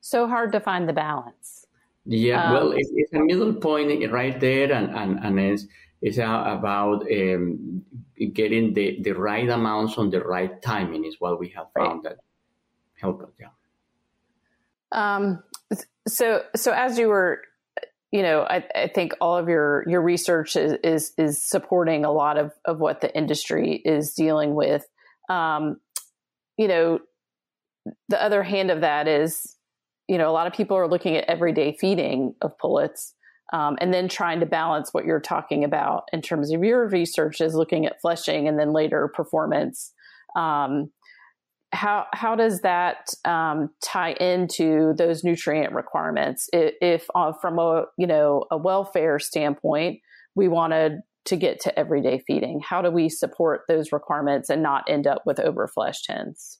So 0.00 0.26
hard 0.26 0.52
to 0.52 0.60
find 0.60 0.88
the 0.88 0.92
balance. 0.92 1.66
Yeah, 2.04 2.44
um, 2.44 2.52
well, 2.52 2.72
it's, 2.72 2.90
it's, 2.94 3.12
a 3.12 3.20
middle 3.20 3.54
point 3.54 4.10
right 4.10 4.38
there, 4.40 4.72
and 4.72 4.90
and, 4.90 5.18
and 5.24 5.38
it's, 5.38 5.66
it's 6.02 6.18
about 6.18 7.06
um, 7.10 7.82
getting 8.32 8.74
the, 8.74 9.00
the 9.02 9.12
right 9.12 9.48
amounts 9.48 9.96
on 9.96 10.10
the 10.10 10.20
right 10.20 10.60
timing 10.60 11.04
is 11.04 11.16
what 11.20 11.38
we 11.38 11.48
have 11.50 11.66
found 11.72 12.04
right. 12.04 12.16
that 12.16 12.18
help 13.00 13.22
us. 13.22 13.30
Yeah. 13.40 13.48
Um. 14.92 15.42
So 16.08 16.42
so 16.56 16.72
as 16.72 16.98
you 16.98 17.08
were, 17.08 17.42
you 18.10 18.22
know, 18.22 18.42
I, 18.42 18.64
I 18.74 18.88
think 18.88 19.12
all 19.20 19.36
of 19.38 19.48
your 19.48 19.84
your 19.88 20.02
research 20.02 20.56
is, 20.56 20.74
is 20.84 21.12
is 21.16 21.42
supporting 21.48 22.04
a 22.04 22.12
lot 22.12 22.38
of 22.38 22.52
of 22.64 22.78
what 22.78 23.00
the 23.00 23.14
industry 23.16 23.80
is 23.84 24.14
dealing 24.14 24.54
with. 24.54 24.84
Um, 25.28 25.76
you 26.58 26.68
know, 26.68 26.98
the 28.08 28.22
other 28.22 28.42
hand 28.42 28.70
of 28.70 28.80
that 28.80 29.08
is 29.08 29.56
you 30.08 30.18
know, 30.18 30.28
a 30.28 30.32
lot 30.32 30.46
of 30.46 30.52
people 30.52 30.76
are 30.76 30.88
looking 30.88 31.16
at 31.16 31.24
everyday 31.24 31.76
feeding 31.80 32.34
of 32.42 32.58
pullets 32.58 33.14
um, 33.52 33.76
and 33.80 33.94
then 33.94 34.08
trying 34.08 34.40
to 34.40 34.46
balance 34.46 34.92
what 34.92 35.04
you're 35.04 35.20
talking 35.20 35.64
about 35.64 36.04
in 36.12 36.22
terms 36.22 36.52
of 36.52 36.62
your 36.64 36.88
research 36.88 37.40
is 37.40 37.54
looking 37.54 37.86
at 37.86 38.00
fleshing 38.00 38.48
and 38.48 38.58
then 38.58 38.72
later 38.72 39.08
performance. 39.08 39.92
Um, 40.36 40.90
how 41.72 42.06
how 42.12 42.36
does 42.36 42.60
that 42.60 43.08
um, 43.24 43.70
tie 43.82 44.12
into 44.12 44.94
those 44.96 45.24
nutrient 45.24 45.72
requirements? 45.72 46.48
If, 46.52 46.74
if 46.80 47.06
uh, 47.14 47.32
from 47.32 47.58
a 47.58 47.84
you 47.96 48.06
know 48.06 48.44
a 48.50 48.56
welfare 48.56 49.18
standpoint, 49.18 50.00
we 50.34 50.48
wanted 50.48 51.00
to 51.24 51.36
get 51.36 51.60
to 51.60 51.78
everyday 51.78 52.18
feeding, 52.26 52.60
how 52.60 52.82
do 52.82 52.90
we 52.90 53.08
support 53.08 53.62
those 53.68 53.92
requirements 53.92 54.50
and 54.50 54.62
not 54.62 54.84
end 54.88 55.06
up 55.06 55.22
with 55.24 55.36
overfleshed 55.36 56.08
hens? 56.08 56.58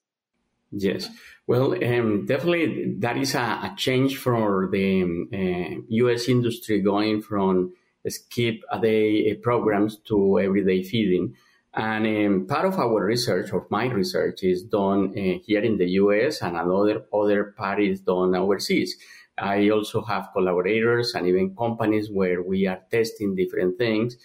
Yes, 0.71 1.09
well, 1.47 1.73
um, 1.85 2.25
definitely 2.25 2.95
that 3.01 3.19
is 3.19 3.35
a, 3.35 3.39
a 3.39 3.75
change 3.77 4.17
for 4.17 4.69
the 4.73 5.03
um, 5.03 5.29
uh, 5.33 5.83
U.S. 5.89 6.29
industry 6.29 6.81
going 6.81 7.21
from 7.21 7.75
skip 8.09 8.63
a 8.71 8.81
day 8.81 9.31
uh, 9.31 9.35
programs 9.43 9.99
to 10.09 10.41
everyday 10.41 10.83
feeding. 10.83 11.35
And 11.75 12.07
um, 12.07 12.47
part 12.47 12.67
of 12.67 12.79
our 12.79 13.03
research, 13.03 13.51
of 13.53 13.71
my 13.71 13.87
research, 13.87 14.43
is 14.43 14.63
done 14.63 15.15
uh, 15.17 15.39
here 15.45 15.63
in 15.63 15.79
the 15.79 15.89
U.S. 16.03 16.43
and 16.43 16.57
another 16.57 17.05
other 17.13 17.55
part 17.57 17.83
is 17.83 18.01
done 18.01 18.35
overseas. 18.35 18.97
I 19.39 19.71
also 19.71 20.03
have 20.03 20.29
collaborators 20.35 21.15
and 21.15 21.27
even 21.27 21.57
companies 21.57 22.11
where 22.11 22.43
we 22.43 22.67
are 22.67 22.81
testing 22.91 23.35
different 23.35 23.79
things. 23.79 24.17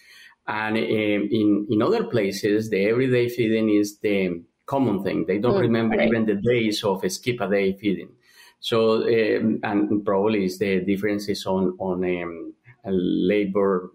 And 0.46 0.78
um, 0.78 0.84
in 0.84 1.68
in 1.70 1.82
other 1.82 2.04
places, 2.04 2.70
the 2.70 2.84
everyday 2.86 3.30
feeding 3.30 3.70
is 3.70 4.00
the 4.00 4.44
common 4.66 5.02
thing. 5.04 5.26
They 5.26 5.40
don't 5.40 5.56
mm, 5.56 5.62
remember 5.62 5.98
right. 5.98 6.08
even 6.08 6.26
the 6.26 6.36
days 6.36 6.84
of 6.84 7.10
skip 7.10 7.40
a 7.40 7.50
day 7.50 7.78
feeding. 7.78 8.10
So, 8.60 9.04
um, 9.04 9.60
and 9.64 10.06
probably 10.06 10.46
it's 10.46 10.58
the 10.58 10.82
differences 10.82 11.46
on, 11.46 11.78
on 11.80 12.04
um, 12.04 12.54
labor 12.86 13.92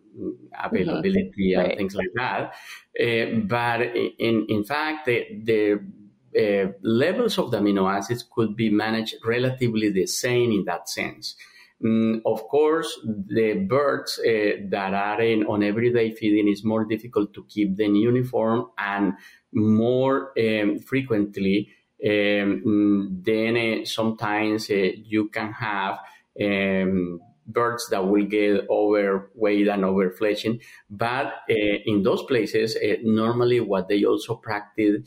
availability 0.59 1.55
and 1.55 1.77
things 1.77 1.95
like 1.95 2.13
that. 2.15 2.53
Uh, 3.01 3.41
but 3.45 3.81
in, 3.83 4.47
in 4.49 4.65
fact, 4.65 5.07
the, 5.07 5.27
the 5.45 5.81
uh, 6.39 6.73
levels 6.83 7.39
of 7.39 7.51
the 7.51 7.59
amino 7.59 7.91
acids 7.91 8.25
could 8.31 8.57
be 8.57 8.71
managed 8.71 9.17
relatively 9.25 9.91
the 9.91 10.07
same 10.07 10.51
in 10.53 10.65
that 10.65 10.89
sense. 10.89 11.37
Mm, 11.83 12.23
of 12.25 12.47
course, 12.49 13.01
the 13.05 13.55
birds 13.69 14.19
uh, 14.21 14.63
that 14.69 14.95
are 14.95 15.21
in, 15.21 15.45
on 15.47 15.63
everyday 15.63 16.13
feeding 16.15 16.49
is 16.49 16.65
more 16.65 16.85
difficult 16.85 17.35
to 17.35 17.45
keep 17.49 17.77
them 17.77 17.97
uniform 17.97 18.71
and 18.79 19.15
more 19.53 20.33
um, 20.39 20.79
frequently, 20.79 21.71
um, 22.09 23.21
then 23.23 23.85
sometimes 23.85 24.69
you 24.71 25.29
can 25.29 25.53
have 25.53 25.99
um, 26.41 27.21
birds 27.53 27.89
that 27.91 28.07
will 28.07 28.25
get 28.25 28.69
overweight 28.69 29.69
and 29.69 29.85
overfleshing. 29.85 30.63
But 30.91 31.27
uh, 31.51 31.79
in 31.87 32.03
those 32.03 32.23
places, 32.25 32.77
uh, 32.77 32.97
normally 33.03 33.61
what 33.61 33.89
they 33.89 34.05
also 34.05 34.37
practice 34.37 35.03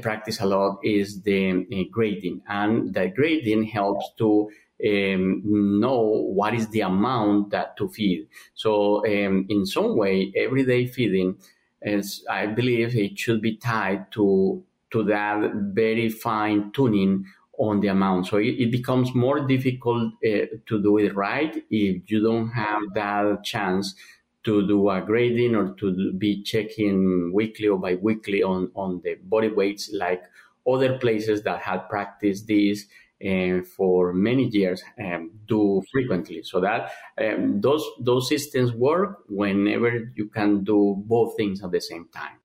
practice 0.00 0.40
a 0.40 0.46
lot 0.46 0.78
is 0.82 1.22
the 1.22 1.50
uh, 1.50 1.84
grading, 1.90 2.42
and 2.48 2.94
the 2.94 3.08
grading 3.08 3.64
helps 3.64 4.10
to 4.18 4.50
um, 4.86 5.42
know 5.44 6.00
what 6.34 6.54
is 6.54 6.68
the 6.68 6.80
amount 6.80 7.50
that 7.50 7.76
to 7.76 7.88
feed. 7.88 8.26
So 8.54 9.04
um, 9.06 9.46
in 9.48 9.66
some 9.66 9.96
way, 9.96 10.32
everyday 10.34 10.86
feeding 10.86 11.36
is, 11.82 12.24
I 12.28 12.46
believe 12.46 12.96
it 12.96 13.18
should 13.18 13.42
be 13.42 13.56
tied 13.56 14.10
to 14.12 14.64
to 14.92 15.02
that 15.04 15.52
very 15.74 16.10
fine 16.10 16.70
tuning 16.72 17.24
on 17.62 17.78
the 17.80 17.88
amount. 17.88 18.26
So 18.26 18.38
it, 18.38 18.54
it 18.58 18.72
becomes 18.72 19.14
more 19.14 19.46
difficult 19.46 20.14
uh, 20.26 20.46
to 20.66 20.82
do 20.82 20.98
it 20.98 21.14
right 21.14 21.54
if 21.70 22.10
you 22.10 22.20
don't 22.20 22.50
have 22.50 22.82
that 22.94 23.44
chance 23.44 23.94
to 24.42 24.66
do 24.66 24.90
a 24.90 25.00
grading 25.00 25.54
or 25.54 25.72
to 25.74 26.12
be 26.14 26.42
checking 26.42 27.32
weekly 27.32 27.68
or 27.68 27.78
bi-weekly 27.78 28.42
on, 28.42 28.72
on 28.74 29.00
the 29.04 29.14
body 29.22 29.48
weights 29.48 29.90
like 29.92 30.24
other 30.68 30.98
places 30.98 31.44
that 31.44 31.60
had 31.60 31.88
practiced 31.88 32.48
this 32.48 32.86
uh, 33.24 33.62
for 33.76 34.12
many 34.12 34.48
years 34.48 34.82
um, 34.98 35.30
do 35.46 35.80
frequently. 35.92 36.42
So 36.42 36.60
that 36.60 36.90
um, 37.16 37.60
those 37.60 37.84
those 38.00 38.28
systems 38.28 38.72
work 38.72 39.22
whenever 39.28 40.10
you 40.16 40.28
can 40.28 40.64
do 40.64 40.96
both 41.06 41.36
things 41.36 41.62
at 41.62 41.70
the 41.70 41.80
same 41.80 42.08
time. 42.12 42.38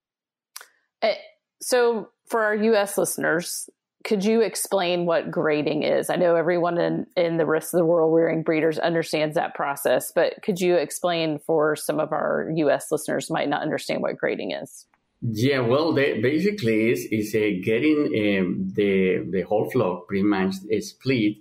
Uh, 1.01 1.13
so 1.59 2.11
for 2.27 2.43
our 2.43 2.55
U.S. 2.55 2.99
listeners, 2.99 3.69
could 4.07 4.23
you 4.23 4.39
explain 4.41 5.05
what 5.05 5.29
grading 5.29 5.83
is? 5.83 6.09
I 6.09 6.15
know 6.15 6.37
everyone 6.37 6.77
in, 6.77 7.05
in 7.17 7.35
the 7.35 7.45
rest 7.45 7.73
of 7.73 7.77
the 7.77 7.85
world 7.85 8.15
rearing 8.15 8.41
breeders 8.41 8.79
understands 8.79 9.35
that 9.35 9.53
process, 9.53 10.13
but 10.15 10.41
could 10.41 10.61
you 10.61 10.75
explain 10.75 11.39
for 11.39 11.75
some 11.75 11.99
of 11.99 12.13
our 12.13 12.49
U.S. 12.55 12.89
listeners 12.89 13.29
might 13.29 13.49
not 13.49 13.61
understand 13.61 14.01
what 14.01 14.15
grading 14.15 14.51
is? 14.51 14.85
Yeah, 15.21 15.59
well, 15.59 15.93
they, 15.93 16.21
basically 16.21 16.91
is 16.91 17.05
is 17.11 17.35
uh, 17.35 17.59
getting 17.61 18.05
um, 18.39 18.71
the 18.73 19.27
the 19.29 19.41
whole 19.41 19.69
flock 19.69 20.07
pretty 20.07 20.23
much 20.23 20.53
split 20.79 21.37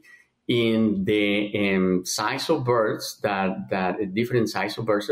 in 0.48 1.04
the 1.04 1.52
um, 1.76 2.04
size 2.04 2.48
of 2.50 2.64
birds 2.64 3.20
that 3.22 3.68
that 3.70 4.14
different 4.14 4.48
size 4.48 4.78
of 4.78 4.86
birds 4.86 5.10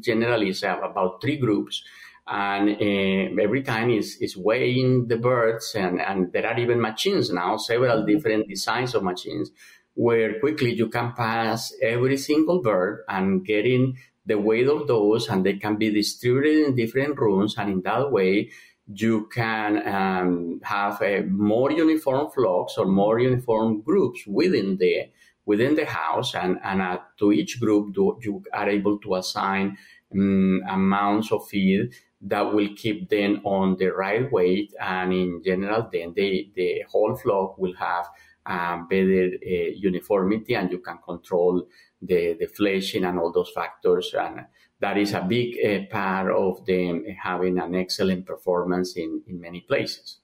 generally 0.00 0.48
is 0.50 0.62
about 0.62 1.20
three 1.20 1.36
groups 1.36 1.82
and 2.26 2.70
uh, 2.70 3.42
every 3.42 3.62
time 3.62 3.90
is 3.90 4.16
is 4.20 4.36
weighing 4.36 5.08
the 5.08 5.16
birds 5.16 5.74
and 5.74 6.00
and 6.00 6.32
there 6.32 6.46
are 6.46 6.58
even 6.58 6.80
machines 6.80 7.30
now 7.30 7.56
several 7.56 7.98
mm-hmm. 7.98 8.06
different 8.06 8.48
designs 8.48 8.94
of 8.94 9.02
machines 9.02 9.50
where 9.94 10.40
quickly 10.40 10.72
you 10.72 10.88
can 10.88 11.12
pass 11.12 11.72
every 11.82 12.16
single 12.16 12.62
bird 12.62 13.04
and 13.08 13.44
getting 13.44 13.96
the 14.26 14.38
weight 14.38 14.66
of 14.66 14.86
those 14.86 15.28
and 15.28 15.44
they 15.44 15.54
can 15.54 15.76
be 15.76 15.90
distributed 15.90 16.66
in 16.66 16.74
different 16.74 17.18
rooms 17.18 17.56
and 17.58 17.70
in 17.70 17.82
that 17.82 18.10
way 18.10 18.50
you 18.86 19.26
can 19.32 19.86
um, 19.86 20.60
have 20.62 21.00
a 21.02 21.22
more 21.22 21.70
uniform 21.70 22.30
flocks 22.30 22.76
or 22.76 22.86
more 22.86 23.18
uniform 23.18 23.82
groups 23.82 24.26
within 24.26 24.76
the 24.78 25.10
within 25.46 25.74
the 25.74 25.84
house 25.84 26.34
and, 26.34 26.58
and 26.64 26.80
uh, 26.80 26.98
to 27.18 27.30
each 27.30 27.60
group 27.60 27.94
do, 27.94 28.18
you 28.22 28.42
are 28.52 28.68
able 28.68 28.98
to 28.98 29.14
assign 29.14 29.76
um, 30.14 30.62
amounts 30.68 31.30
of 31.32 31.46
feed 31.48 31.92
that 32.26 32.54
will 32.54 32.68
keep 32.76 33.08
them 33.08 33.40
on 33.44 33.76
the 33.78 33.88
right 33.88 34.30
weight 34.32 34.72
and 34.80 35.12
in 35.12 35.42
general 35.44 35.88
then 35.92 36.12
the, 36.16 36.50
the 36.54 36.82
whole 36.88 37.14
flock 37.16 37.58
will 37.58 37.74
have 37.74 38.06
um, 38.46 38.86
better 38.88 39.30
uh, 39.46 39.70
uniformity 39.74 40.54
and 40.54 40.70
you 40.70 40.78
can 40.78 40.98
control 40.98 41.66
the, 42.02 42.36
the 42.38 42.46
fleshing 42.46 43.04
and 43.04 43.18
all 43.18 43.32
those 43.32 43.50
factors. 43.50 44.14
And 44.18 44.46
that 44.80 44.98
is 44.98 45.12
a 45.12 45.22
big 45.22 45.56
uh, 45.64 45.86
part 45.90 46.30
of 46.30 46.64
them 46.66 47.04
having 47.22 47.58
an 47.58 47.74
excellent 47.74 48.26
performance 48.26 48.96
in, 48.96 49.22
in 49.26 49.40
many 49.40 49.60
places. 49.60 50.18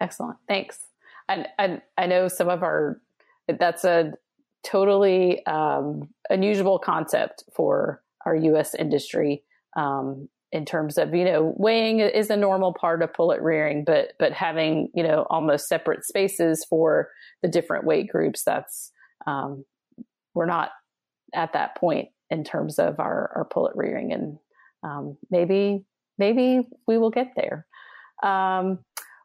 Excellent. 0.00 0.38
Thanks. 0.46 0.86
And, 1.28 1.46
and 1.58 1.82
I 1.96 2.06
know 2.06 2.28
some 2.28 2.48
of 2.48 2.62
our, 2.62 3.00
that's 3.46 3.84
a 3.84 4.12
totally 4.64 5.44
um, 5.46 6.08
unusual 6.30 6.78
concept 6.78 7.44
for 7.54 8.02
our 8.24 8.34
U.S. 8.34 8.74
industry. 8.74 9.42
Um, 9.76 10.28
in 10.50 10.64
terms 10.64 10.96
of 10.96 11.14
you 11.14 11.24
know 11.24 11.54
weighing 11.56 12.00
is 12.00 12.30
a 12.30 12.36
normal 12.36 12.72
part 12.72 13.02
of 13.02 13.12
pullet 13.12 13.40
rearing 13.40 13.84
but 13.84 14.12
but 14.18 14.32
having 14.32 14.88
you 14.94 15.02
know 15.02 15.26
almost 15.28 15.68
separate 15.68 16.04
spaces 16.04 16.64
for 16.68 17.10
the 17.42 17.48
different 17.48 17.84
weight 17.84 18.08
groups 18.08 18.42
that's 18.44 18.92
um, 19.26 19.64
we're 20.34 20.46
not 20.46 20.70
at 21.34 21.52
that 21.52 21.76
point 21.76 22.08
in 22.30 22.44
terms 22.44 22.78
of 22.78 22.98
our, 23.00 23.30
our 23.36 23.44
pullet 23.44 23.72
rearing 23.74 24.12
and 24.12 24.38
um, 24.82 25.16
maybe 25.30 25.84
maybe 26.18 26.68
we 26.86 26.98
will 26.98 27.10
get 27.10 27.32
there. 27.36 27.66
Um, 28.22 28.80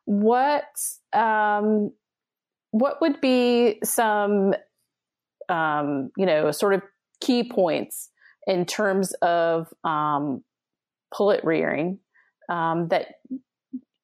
what 0.05 0.65
um, 1.13 1.91
what 2.71 3.01
would 3.01 3.21
be 3.21 3.79
some 3.83 4.53
um, 5.49 6.11
you 6.17 6.25
know, 6.25 6.51
sort 6.51 6.73
of 6.73 6.81
key 7.21 7.43
points 7.43 8.09
in 8.47 8.65
terms 8.65 9.13
of 9.21 9.67
um, 9.83 10.43
pullet 11.15 11.43
rearing 11.43 11.99
um, 12.49 12.87
that 12.89 13.15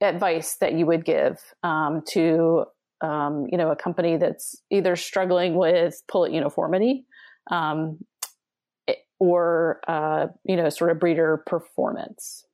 advice 0.01 0.57
that 0.61 0.73
you 0.73 0.85
would 0.85 1.03
give 1.03 1.37
um, 1.63 2.03
to 2.07 2.65
um, 3.01 3.47
you 3.51 3.57
know 3.57 3.71
a 3.71 3.75
company 3.75 4.17
that's 4.17 4.61
either 4.69 4.95
struggling 4.95 5.55
with 5.55 6.01
pullet 6.07 6.31
uniformity 6.31 7.05
um, 7.51 7.99
or 9.19 9.81
uh, 9.87 10.27
you 10.43 10.55
know 10.55 10.69
sort 10.69 10.91
of 10.91 10.99
breeder 10.99 11.43
performance? 11.45 12.45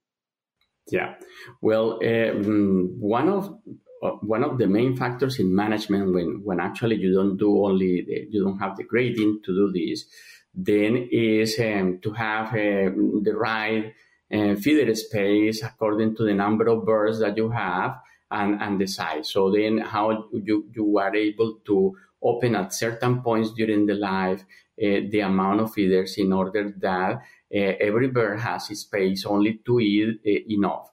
Yeah. 0.91 1.15
Well 1.61 1.99
um, 2.05 2.95
one 2.99 3.29
of 3.29 3.57
uh, 4.03 4.11
one 4.21 4.43
of 4.43 4.57
the 4.57 4.67
main 4.67 4.95
factors 4.95 5.39
in 5.39 5.55
management 5.55 6.13
when 6.13 6.41
when 6.43 6.59
actually 6.59 6.97
you 6.97 7.13
don't 7.13 7.37
do 7.37 7.65
only 7.65 8.03
the, 8.07 8.27
you 8.29 8.43
don't 8.43 8.59
have 8.59 8.75
the 8.77 8.83
grading 8.83 9.39
to 9.45 9.53
do 9.53 9.71
this 9.71 10.05
then 10.53 11.09
is 11.11 11.59
um, 11.59 11.99
to 12.01 12.13
have 12.13 12.47
uh, 12.47 12.89
the 13.23 13.33
right 13.35 13.93
uh, 14.33 14.55
feeder 14.55 14.93
space 14.95 15.63
according 15.63 16.15
to 16.15 16.23
the 16.23 16.33
number 16.33 16.67
of 16.67 16.85
birds 16.85 17.19
that 17.19 17.37
you 17.37 17.49
have 17.49 17.97
and, 18.31 18.61
and 18.61 18.79
the 18.79 18.87
size. 18.87 19.29
So 19.29 19.51
then 19.51 19.77
how 19.77 20.27
you, 20.31 20.65
you 20.75 20.97
are 20.97 21.15
able 21.15 21.59
to 21.65 21.95
open 22.21 22.55
at 22.55 22.73
certain 22.73 23.21
points 23.21 23.51
during 23.53 23.85
the 23.85 23.93
life 23.93 24.41
uh, 24.81 25.07
the 25.09 25.21
amount 25.21 25.61
of 25.61 25.73
feeders 25.73 26.17
in 26.17 26.33
order 26.33 26.73
that 26.77 27.13
uh, 27.13 27.73
every 27.79 28.07
bird 28.07 28.39
has 28.39 28.65
space 28.77 29.25
only 29.25 29.61
to 29.65 29.79
eat 29.79 30.19
uh, 30.25 30.53
enough. 30.53 30.91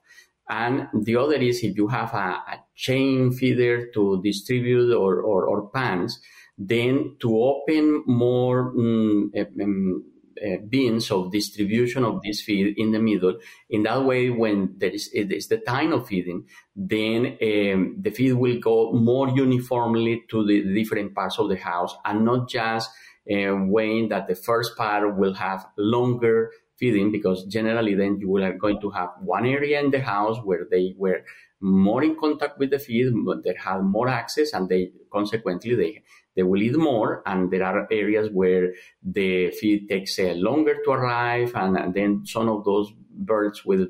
And 0.49 0.87
the 0.93 1.15
other 1.15 1.35
is 1.35 1.63
if 1.63 1.75
you 1.75 1.87
have 1.87 2.13
a, 2.13 2.41
a 2.53 2.63
chain 2.75 3.31
feeder 3.31 3.87
to 3.93 4.21
distribute 4.23 4.93
or, 4.93 5.21
or, 5.21 5.45
or 5.45 5.69
pans, 5.69 6.21
then 6.57 7.15
to 7.19 7.37
open 7.43 8.03
more 8.05 8.69
um, 8.69 9.31
um, 9.61 10.03
uh, 10.45 10.57
bins 10.67 11.09
of 11.11 11.31
distribution 11.31 12.03
of 12.03 12.21
this 12.21 12.41
feed 12.41 12.77
in 12.77 12.91
the 12.91 12.99
middle. 12.99 13.39
In 13.69 13.83
that 13.83 14.03
way, 14.03 14.29
when 14.29 14.75
there 14.77 14.91
is, 14.91 15.09
it 15.13 15.31
is 15.31 15.47
the 15.47 15.57
time 15.57 15.93
of 15.93 16.07
feeding, 16.07 16.45
then 16.75 17.37
um, 17.41 17.95
the 17.99 18.11
feed 18.13 18.33
will 18.33 18.59
go 18.59 18.91
more 18.91 19.29
uniformly 19.29 20.23
to 20.29 20.45
the 20.45 20.73
different 20.73 21.15
parts 21.15 21.39
of 21.39 21.49
the 21.49 21.57
house 21.57 21.95
and 22.05 22.25
not 22.25 22.49
just 22.49 22.89
uh, 23.31 23.55
weighing 23.55 24.09
that 24.09 24.27
the 24.27 24.35
first 24.35 24.75
part 24.75 25.17
will 25.17 25.33
have 25.33 25.65
longer 25.77 26.51
feeding 26.77 27.11
because 27.11 27.45
generally 27.45 27.93
then 27.93 28.19
you 28.19 28.35
are 28.37 28.53
going 28.53 28.81
to 28.81 28.89
have 28.89 29.09
one 29.21 29.45
area 29.45 29.79
in 29.79 29.91
the 29.91 30.01
house 30.01 30.37
where 30.43 30.67
they 30.69 30.93
were 30.97 31.23
more 31.63 32.03
in 32.03 32.17
contact 32.19 32.59
with 32.59 32.71
the 32.71 32.79
feed, 32.79 33.13
they 33.43 33.55
have 33.63 33.83
more 33.83 34.09
access 34.09 34.51
and 34.53 34.67
they 34.67 34.91
consequently 35.11 35.75
they 35.75 36.03
they 36.35 36.43
will 36.43 36.61
eat 36.61 36.75
more. 36.75 37.21
And 37.25 37.51
there 37.51 37.63
are 37.63 37.87
areas 37.91 38.29
where 38.31 38.73
the 39.03 39.51
feed 39.51 39.87
takes 39.87 40.17
uh, 40.19 40.33
longer 40.35 40.75
to 40.83 40.91
arrive. 40.91 41.53
And, 41.55 41.77
and, 41.77 41.93
then 41.93 42.25
some 42.25 42.49
of 42.49 42.65
those 42.65 42.91
birds 43.11 43.63
will, 43.63 43.83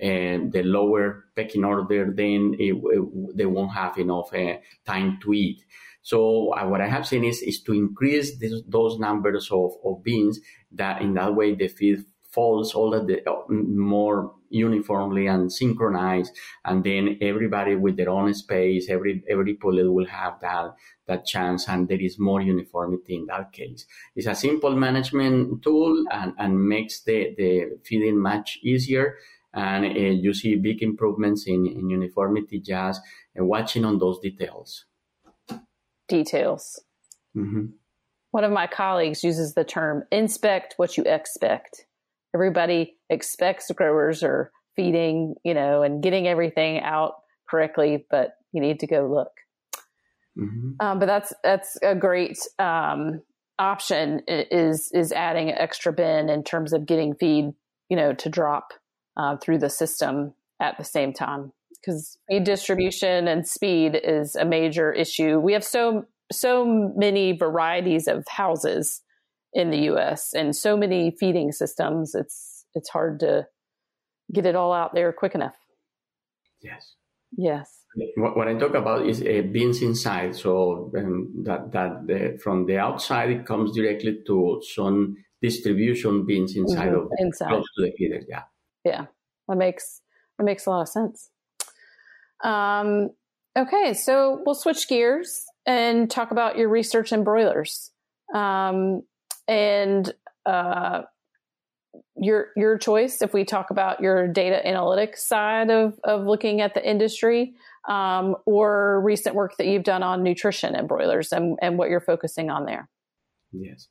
uh, 0.00 0.38
the 0.50 0.62
lower 0.64 1.24
pecking 1.34 1.64
order, 1.64 2.12
then 2.12 2.54
it, 2.58 2.74
it, 2.74 3.36
they 3.36 3.46
won't 3.46 3.72
have 3.72 3.98
enough 3.98 4.32
uh, 4.32 4.58
time 4.86 5.18
to 5.22 5.34
eat. 5.34 5.64
So 6.02 6.54
uh, 6.54 6.66
what 6.68 6.80
I 6.80 6.86
have 6.86 7.06
seen 7.06 7.24
is, 7.24 7.42
is 7.42 7.60
to 7.62 7.72
increase 7.72 8.38
this, 8.38 8.62
those 8.66 8.98
numbers 8.98 9.50
of, 9.50 9.72
of 9.84 10.04
bins 10.04 10.38
that 10.72 11.02
in 11.02 11.14
that 11.14 11.34
way 11.34 11.54
the 11.54 11.68
feed 11.68 12.04
falls 12.30 12.74
all 12.74 12.90
the 12.90 13.28
uh, 13.28 13.42
more 13.48 14.34
uniformly 14.50 15.26
and 15.26 15.52
synchronized 15.52 16.32
and 16.64 16.84
then 16.84 17.18
everybody 17.20 17.74
with 17.74 17.96
their 17.96 18.10
own 18.10 18.32
space 18.34 18.88
every 18.88 19.22
every 19.28 19.54
pullet 19.54 19.92
will 19.92 20.06
have 20.06 20.40
that 20.40 20.74
that 21.08 21.26
chance 21.26 21.68
and 21.68 21.88
there 21.88 22.00
is 22.00 22.18
more 22.18 22.40
uniformity 22.40 23.16
in 23.16 23.26
that 23.26 23.50
case. 23.50 23.86
It's 24.14 24.26
a 24.26 24.34
simple 24.34 24.76
management 24.76 25.62
tool 25.62 26.04
and, 26.12 26.34
and 26.38 26.68
makes 26.68 27.00
the, 27.00 27.34
the 27.36 27.78
feeding 27.84 28.18
much 28.20 28.58
easier 28.62 29.16
and 29.54 29.84
uh, 29.84 29.88
you 29.88 30.34
see 30.34 30.54
big 30.54 30.82
improvements 30.82 31.46
in, 31.46 31.66
in 31.66 31.90
uniformity 31.90 32.60
just 32.60 33.00
uh, 33.38 33.44
watching 33.44 33.84
on 33.84 33.98
those 33.98 34.20
details. 34.20 34.84
Details. 36.06 36.80
Mm-hmm. 37.36 37.66
one 38.30 38.42
of 38.42 38.50
my 38.50 38.66
colleagues 38.66 39.22
uses 39.22 39.54
the 39.54 39.62
term 39.62 40.02
inspect 40.10 40.74
what 40.76 40.96
you 40.96 41.04
expect 41.04 41.84
everybody 42.34 42.96
expects 43.10 43.70
growers 43.70 44.22
are 44.22 44.50
feeding, 44.76 45.34
you 45.44 45.54
know, 45.54 45.82
and 45.82 46.02
getting 46.02 46.26
everything 46.26 46.80
out 46.80 47.14
correctly, 47.48 48.06
but 48.10 48.34
you 48.52 48.60
need 48.60 48.80
to 48.80 48.86
go 48.86 49.06
look. 49.06 49.32
Mm-hmm. 50.38 50.72
Um, 50.80 50.98
but 50.98 51.06
that's 51.06 51.32
that's 51.42 51.76
a 51.82 51.94
great 51.94 52.38
um, 52.58 53.22
option 53.58 54.22
is 54.28 54.90
is 54.92 55.12
adding 55.12 55.48
an 55.48 55.58
extra 55.58 55.92
bin 55.92 56.28
in 56.28 56.44
terms 56.44 56.72
of 56.72 56.86
getting 56.86 57.14
feed, 57.14 57.52
you 57.88 57.96
know, 57.96 58.12
to 58.14 58.28
drop 58.28 58.72
uh, 59.16 59.36
through 59.36 59.58
the 59.58 59.70
system 59.70 60.34
at 60.60 60.78
the 60.78 60.84
same 60.84 61.12
time 61.12 61.52
because 61.80 62.18
feed 62.28 62.44
distribution 62.44 63.28
and 63.28 63.46
speed 63.46 64.00
is 64.02 64.36
a 64.36 64.44
major 64.44 64.92
issue. 64.92 65.38
We 65.38 65.52
have 65.54 65.64
so 65.64 66.06
so 66.30 66.92
many 66.96 67.32
varieties 67.32 68.06
of 68.06 68.26
houses 68.28 69.02
in 69.52 69.70
the 69.70 69.78
U.S. 69.92 70.34
and 70.34 70.54
so 70.54 70.76
many 70.76 71.10
feeding 71.18 71.52
systems. 71.52 72.14
It's 72.14 72.64
it's 72.74 72.88
hard 72.88 73.20
to 73.20 73.46
get 74.32 74.46
it 74.46 74.54
all 74.54 74.72
out 74.72 74.94
there 74.94 75.12
quick 75.12 75.34
enough. 75.34 75.56
Yes. 76.62 76.94
Yes. 77.36 77.74
What, 78.16 78.36
what 78.36 78.48
I 78.48 78.54
talk 78.54 78.74
about 78.74 79.06
is 79.06 79.22
uh, 79.22 79.42
bins 79.50 79.82
inside. 79.82 80.36
So 80.36 80.92
um, 80.96 81.30
that 81.44 81.72
that 81.72 82.06
the, 82.06 82.38
from 82.42 82.66
the 82.66 82.78
outside 82.78 83.30
it 83.30 83.46
comes 83.46 83.74
directly 83.74 84.18
to 84.26 84.62
some 84.74 85.16
distribution 85.40 86.26
beans 86.26 86.56
inside 86.56 86.88
mm-hmm. 86.88 87.06
of 87.06 87.10
inside. 87.18 87.48
close 87.48 87.64
to 87.76 87.82
the 87.84 87.92
feeder. 87.96 88.20
Yeah. 88.28 88.42
Yeah, 88.84 89.06
that 89.48 89.56
makes 89.56 90.00
that 90.38 90.44
makes 90.44 90.66
a 90.66 90.70
lot 90.70 90.82
of 90.82 90.88
sense. 90.88 91.30
Um, 92.44 93.10
okay, 93.56 93.94
so 93.94 94.42
we'll 94.44 94.54
switch 94.54 94.88
gears 94.88 95.44
and 95.66 96.10
talk 96.10 96.30
about 96.30 96.56
your 96.56 96.68
research 96.68 97.12
in 97.12 97.24
broilers. 97.24 97.90
Um, 98.34 99.02
and 99.48 100.12
uh, 100.46 101.02
your 102.16 102.48
your 102.56 102.78
choice 102.78 103.22
if 103.22 103.32
we 103.32 103.44
talk 103.44 103.70
about 103.70 104.00
your 104.00 104.28
data 104.28 104.60
analytics 104.64 105.18
side 105.18 105.70
of 105.70 105.98
of 106.04 106.26
looking 106.26 106.60
at 106.60 106.74
the 106.74 106.88
industry 106.88 107.54
um, 107.88 108.36
or 108.44 109.00
recent 109.02 109.34
work 109.34 109.56
that 109.56 109.66
you've 109.66 109.84
done 109.84 110.02
on 110.02 110.22
nutrition 110.22 110.74
and 110.74 110.86
broilers 110.86 111.32
and, 111.32 111.58
and 111.62 111.78
what 111.78 111.88
you're 111.88 112.00
focusing 112.00 112.50
on 112.50 112.66
there. 112.66 112.88
Yes. 113.52 113.88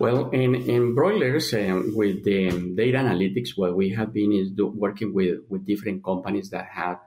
Well 0.00 0.30
in, 0.30 0.54
in 0.54 0.94
broilers 0.94 1.52
um, 1.54 1.92
with 1.94 2.24
the 2.24 2.50
data 2.74 2.98
analytics 2.98 3.50
what 3.56 3.76
we 3.76 3.90
have 3.90 4.12
been 4.12 4.32
is 4.32 4.50
do, 4.50 4.66
working 4.66 5.12
with 5.12 5.40
with 5.48 5.66
different 5.66 6.02
companies 6.02 6.50
that 6.50 6.66
have 6.72 6.98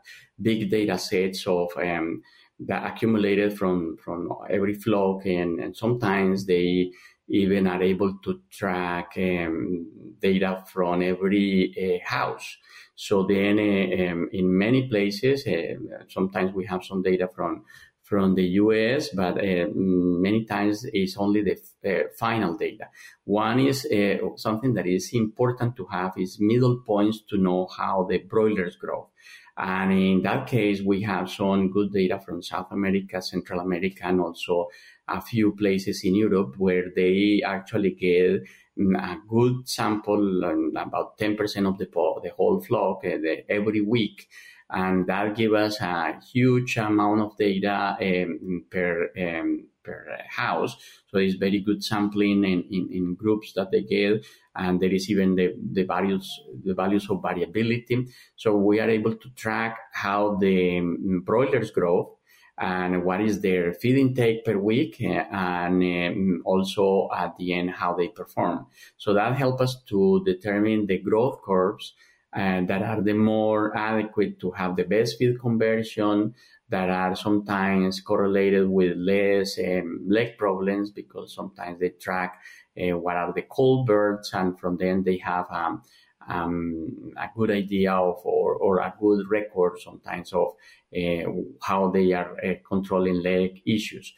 big 0.41 0.69
data 0.69 0.97
sets 0.97 1.45
of 1.47 1.69
um, 1.77 2.21
that 2.60 2.86
accumulated 2.86 3.57
from 3.57 3.97
from 4.03 4.29
every 4.49 4.73
flock 4.73 5.25
and, 5.25 5.60
and 5.60 5.75
sometimes 5.75 6.45
they 6.45 6.91
even 7.29 7.67
are 7.67 7.81
able 7.81 8.17
to 8.23 8.41
track 8.49 9.13
um, 9.17 10.15
data 10.21 10.63
from 10.67 11.01
every 11.01 11.73
uh, 12.03 12.09
house. 12.09 12.57
So 12.95 13.23
then, 13.23 13.59
uh, 13.59 14.11
um, 14.11 14.29
in 14.31 14.57
many 14.57 14.87
places, 14.87 15.45
uh, 15.45 15.75
sometimes 16.07 16.53
we 16.53 16.65
have 16.65 16.83
some 16.83 17.01
data 17.01 17.29
from 17.35 17.65
from 18.03 18.35
the 18.35 18.43
US, 18.61 19.09
but 19.09 19.37
uh, 19.37 19.67
many 19.75 20.45
times 20.45 20.85
it's 20.93 21.17
only 21.17 21.41
the 21.43 21.57
uh, 21.85 22.07
final 22.17 22.55
data. 22.55 22.87
One 23.25 23.59
is 23.59 23.85
uh, 23.85 24.29
something 24.37 24.73
that 24.75 24.87
is 24.87 25.09
important 25.13 25.75
to 25.75 25.85
have 25.87 26.13
is 26.17 26.39
middle 26.39 26.77
points 26.85 27.21
to 27.29 27.37
know 27.37 27.67
how 27.67 28.07
the 28.09 28.19
broilers 28.19 28.77
grow. 28.77 29.09
And 29.57 29.91
in 29.91 30.21
that 30.21 30.47
case, 30.47 30.81
we 30.81 31.01
have 31.01 31.29
some 31.29 31.69
good 31.71 31.91
data 31.91 32.19
from 32.19 32.43
South 32.43 32.71
America, 32.71 33.21
Central 33.21 33.59
America, 33.59 34.03
and 34.05 34.21
also 34.21 34.69
a 35.08 35.22
few 35.22 35.54
places 35.54 36.04
in 36.04 36.15
Europe 36.15 36.56
where 36.58 36.86
they 36.96 37.41
actually 37.46 37.91
get 37.91 38.43
mm, 38.78 38.96
a 38.98 39.17
good 39.28 39.67
sample, 39.67 40.43
about 40.76 41.17
10% 41.17 41.67
of 41.67 41.78
the, 41.78 41.86
the 42.24 42.32
whole 42.36 42.62
flock 42.62 43.04
uh, 43.06 43.17
every 43.50 43.82
week. 43.82 44.28
And 44.70 45.08
that 45.08 45.36
gives 45.36 45.54
us 45.54 45.82
a 45.82 46.20
huge 46.34 46.78
amount 46.78 47.22
of 47.22 47.38
data 47.38 47.96
um, 48.02 48.65
per, 48.70 49.12
um, 49.17 49.67
per 49.82 50.17
house. 50.28 50.76
So 51.08 51.20
it's 51.20 51.36
very 51.36 51.62
good 51.62 51.82
sampling 51.82 52.43
in, 52.43 52.63
in, 52.70 52.89
in, 52.91 53.15
groups 53.15 53.54
that 53.54 53.72
they 53.72 53.84
get. 53.84 54.26
And 54.54 54.82
there 54.82 54.91
is 54.91 55.10
even 55.10 55.36
the, 55.36 55.56
the 55.72 55.84
values, 55.84 56.30
the 56.65 56.74
values 56.74 57.10
of 57.10 57.22
variability. 57.22 58.08
So 58.36 58.58
we 58.58 58.82
are 58.82 58.89
able 58.89 59.15
to 59.15 59.30
track 59.36 59.78
how 59.93 60.36
the 60.36 60.82
mm, 60.82 61.24
broilers 61.24 61.72
grow 61.72 62.16
and 62.58 63.04
what 63.04 63.22
is 63.22 63.41
their 63.41 63.74
feed 63.74 63.98
intake 63.98 64.43
per 64.43 64.58
week 64.58 65.00
and 65.00 65.84
um, 65.84 66.41
also 66.46 67.10
at 67.15 67.38
the 67.38 67.54
end 67.54 67.70
how 67.70 67.93
they 67.93 68.08
perform. 68.08 68.65
So 68.98 69.13
that 69.13 69.36
helps 69.36 69.62
us 69.62 69.84
to 69.89 70.24
determine 70.26 70.88
the 70.88 70.98
growth 70.98 71.41
curves 71.43 71.93
and 72.34 72.67
that 72.67 72.82
are 72.82 73.02
the 73.02 73.13
more 73.13 73.76
adequate 73.78 74.39
to 74.39 74.52
have 74.52 74.76
the 74.76 74.84
best 74.84 75.17
feed 75.17 75.39
conversion 75.39 76.34
that 76.70 76.89
are 76.89 77.15
sometimes 77.15 78.02
correlated 78.02 78.67
with 78.67 78.98
less 78.98 79.58
um, 79.60 80.04
leg 80.08 80.38
problems 80.38 80.91
because 80.91 81.34
sometimes 81.34 81.80
they 81.80 81.89
track 81.89 82.41
uh, 82.80 82.98
what 82.98 83.15
are 83.15 83.34
the 83.34 83.43
cold 83.43 83.88
birds 83.88 84.32
and 84.34 84.60
from 84.60 84.78
then 84.78 85.04
they 85.04 85.17
have 85.17 85.46
um, 85.52 85.82
um, 86.27 87.13
a 87.17 87.29
good 87.35 87.51
idea 87.51 87.93
of 87.93 88.21
or, 88.23 88.55
or 88.55 88.79
a 88.79 88.93
good 88.99 89.29
record 89.29 89.79
sometimes 89.79 90.33
of 90.33 90.53
uh, 90.95 91.31
how 91.61 91.89
they 91.89 92.13
are 92.13 92.35
uh, 92.45 92.55
controlling 92.67 93.21
leg 93.21 93.61
issues. 93.65 94.13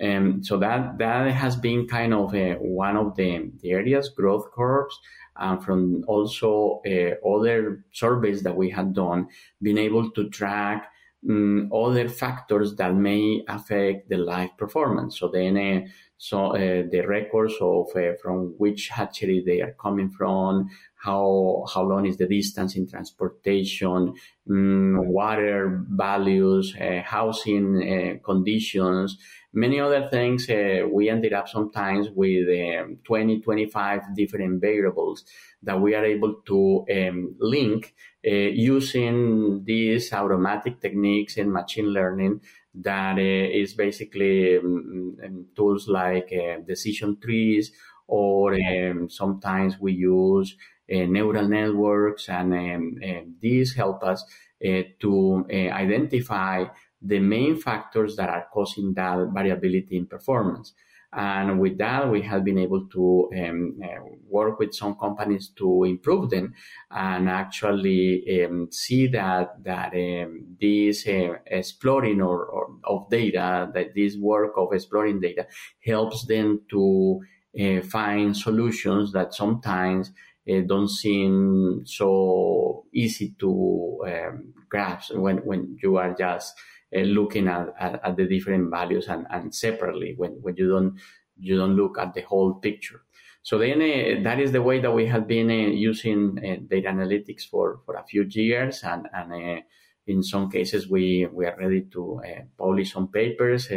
Um, 0.00 0.42
so 0.42 0.56
that 0.58 0.98
that 0.98 1.30
has 1.30 1.54
been 1.54 1.86
kind 1.86 2.12
of 2.12 2.34
uh, 2.34 2.54
one 2.56 2.96
of 2.96 3.14
the, 3.14 3.52
the 3.60 3.70
areas 3.70 4.08
growth 4.08 4.50
curves 4.52 4.98
and 5.36 5.62
from 5.62 6.04
also 6.08 6.80
uh, 6.86 7.28
other 7.28 7.84
surveys 7.92 8.42
that 8.42 8.56
we 8.56 8.70
had 8.70 8.92
done, 8.94 9.28
being 9.62 9.78
able 9.78 10.10
to 10.10 10.28
track 10.30 10.90
um, 11.28 11.70
other 11.72 12.08
factors 12.08 12.76
that 12.76 12.94
may 12.94 13.42
affect 13.48 14.08
the 14.08 14.16
live 14.16 14.56
performance. 14.56 15.18
So 15.18 15.28
then, 15.28 15.56
uh, 15.56 15.88
so 16.18 16.54
uh, 16.54 16.84
the 16.90 17.04
records 17.06 17.54
of 17.60 17.88
uh, 17.96 18.12
from 18.22 18.54
which 18.58 18.88
hatchery 18.88 19.42
they 19.44 19.60
are 19.60 19.74
coming 19.80 20.10
from, 20.10 20.68
how 21.04 21.64
how 21.72 21.82
long 21.82 22.06
is 22.06 22.16
the 22.16 22.26
distance 22.26 22.76
in 22.76 22.88
transportation, 22.88 24.14
um, 24.50 25.08
water 25.08 25.84
values, 25.90 26.74
uh, 26.80 27.02
housing 27.02 27.66
uh, 27.82 28.24
conditions, 28.24 29.18
many 29.52 29.80
other 29.80 30.08
things. 30.08 30.48
Uh, 30.48 30.86
we 30.90 31.08
ended 31.08 31.32
up 31.32 31.48
sometimes 31.48 32.08
with 32.14 32.48
um, 32.48 32.98
20, 33.04 33.40
25 33.40 34.14
different 34.16 34.60
variables 34.60 35.24
that 35.62 35.80
we 35.80 35.94
are 35.94 36.04
able 36.04 36.34
to 36.46 36.84
um, 36.90 37.34
link 37.38 37.94
uh, 38.26 38.30
using 38.30 39.62
these 39.64 40.12
automatic 40.12 40.80
techniques 40.80 41.36
in 41.36 41.52
machine 41.52 41.86
learning 41.86 42.40
that 42.74 43.16
uh, 43.18 43.20
is 43.60 43.74
basically 43.74 44.58
um, 44.58 45.16
um 45.24 45.46
tools 45.54 45.86
like 45.86 46.32
uh, 46.32 46.58
decision 46.66 47.16
trees 47.20 47.70
or 48.06 48.54
um, 48.54 49.08
sometimes 49.08 49.78
we 49.80 49.92
use 49.92 50.56
neural 50.88 51.48
networks 51.48 52.28
and 52.28 52.52
um, 52.52 53.36
these 53.40 53.74
help 53.74 54.02
us 54.02 54.24
uh, 54.64 54.82
to 55.00 55.46
uh, 55.50 55.54
identify 55.54 56.64
the 57.02 57.18
main 57.18 57.56
factors 57.56 58.16
that 58.16 58.30
are 58.30 58.46
causing 58.52 58.94
that 58.94 59.28
variability 59.32 59.96
in 59.96 60.06
performance. 60.06 60.72
And 61.16 61.60
with 61.60 61.78
that, 61.78 62.10
we 62.10 62.22
have 62.22 62.44
been 62.44 62.58
able 62.58 62.88
to 62.88 63.30
um, 63.38 63.78
uh, 63.84 64.02
work 64.28 64.58
with 64.58 64.74
some 64.74 64.96
companies 64.96 65.50
to 65.56 65.84
improve 65.84 66.30
them 66.30 66.54
and 66.90 67.28
actually 67.28 68.44
um, 68.44 68.68
see 68.72 69.06
that 69.08 69.62
that 69.62 69.92
um, 69.94 70.56
this 70.60 71.06
uh, 71.06 71.34
exploring 71.46 72.20
or, 72.20 72.46
or, 72.46 72.76
of 72.84 73.08
data, 73.10 73.70
that 73.74 73.94
this 73.94 74.16
work 74.16 74.54
of 74.56 74.72
exploring 74.72 75.20
data 75.20 75.46
helps 75.84 76.26
them 76.26 76.62
to 76.70 77.20
uh, 77.60 77.80
find 77.82 78.36
solutions 78.36 79.12
that 79.12 79.34
sometimes 79.34 80.10
don't 80.46 80.88
seem 80.88 81.82
so 81.86 82.84
easy 82.92 83.34
to 83.38 84.04
um, 84.06 84.54
grasp 84.68 85.14
when 85.14 85.38
when 85.38 85.78
you 85.82 85.96
are 85.96 86.14
just 86.14 86.54
uh, 86.94 87.00
looking 87.00 87.48
at, 87.48 87.68
at, 87.78 88.04
at, 88.04 88.16
the 88.16 88.26
different 88.26 88.70
values 88.70 89.08
and, 89.08 89.26
and 89.30 89.54
separately 89.54 90.14
when, 90.16 90.32
when 90.42 90.54
you 90.56 90.68
don't 90.68 91.00
you 91.38 91.56
don't 91.56 91.76
look 91.76 91.98
at 91.98 92.14
the 92.14 92.20
whole 92.20 92.54
picture. 92.54 93.02
So 93.42 93.58
then 93.58 93.82
uh, 93.82 94.22
that 94.22 94.38
is 94.40 94.52
the 94.52 94.62
way 94.62 94.80
that 94.80 94.92
we 94.92 95.06
have 95.06 95.26
been 95.26 95.50
uh, 95.50 95.70
using 95.74 96.38
uh, 96.38 96.56
data 96.68 96.88
analytics 96.88 97.48
for, 97.48 97.80
for 97.84 97.96
a 97.96 98.04
few 98.04 98.22
years, 98.22 98.82
and, 98.84 99.08
and 99.12 99.62
in 100.06 100.22
some 100.22 100.50
cases 100.50 100.88
we, 100.88 101.26
we 101.26 101.46
are 101.46 101.56
ready 101.58 101.82
to 101.92 102.20
publish 102.56 102.92
some 102.92 103.08
papers. 103.08 103.68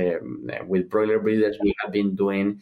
With 0.66 0.90
broiler 0.90 1.20
breeders, 1.20 1.58
we 1.62 1.74
have 1.82 1.92
been 1.92 2.16
doing 2.16 2.62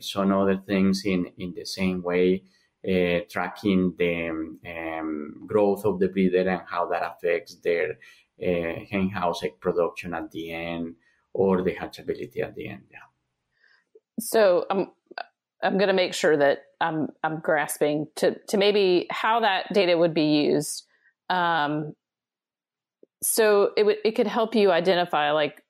some 0.00 0.32
other 0.32 0.60
things 0.66 1.02
in, 1.04 1.26
in 1.38 1.54
the 1.54 1.64
same 1.64 2.02
way. 2.02 2.42
Tracking 2.82 3.94
the 3.98 4.28
um, 4.28 5.44
growth 5.46 5.84
of 5.84 5.98
the 5.98 6.08
breeder 6.08 6.48
and 6.48 6.62
how 6.66 6.86
that 6.86 7.02
affects 7.02 7.56
their 7.56 7.98
uh, 8.42 8.80
hen 8.90 9.10
house 9.10 9.42
egg 9.44 9.60
production 9.60 10.14
at 10.14 10.30
the 10.30 10.52
end 10.52 10.94
or 11.32 11.62
the 11.62 11.74
hatchability 11.74 12.42
at 12.42 12.54
the 12.54 12.68
end. 12.68 12.82
Yeah. 12.90 12.98
So 14.18 14.66
I'm 14.70 14.90
I'm 15.62 15.76
going 15.76 15.88
to 15.88 15.94
make 15.94 16.14
sure 16.14 16.36
that 16.36 16.60
I'm 16.80 17.08
I'm 17.22 17.40
grasping 17.40 18.06
to 18.16 18.36
to 18.48 18.56
maybe 18.56 19.06
how 19.10 19.40
that 19.40 19.72
data 19.72 19.96
would 19.96 20.14
be 20.14 20.42
used. 20.44 20.86
Um, 21.28 21.92
so 23.22 23.70
it 23.76 23.84
would 23.84 23.98
it 24.04 24.12
could 24.12 24.26
help 24.26 24.54
you 24.54 24.70
identify 24.70 25.32
like 25.32 25.62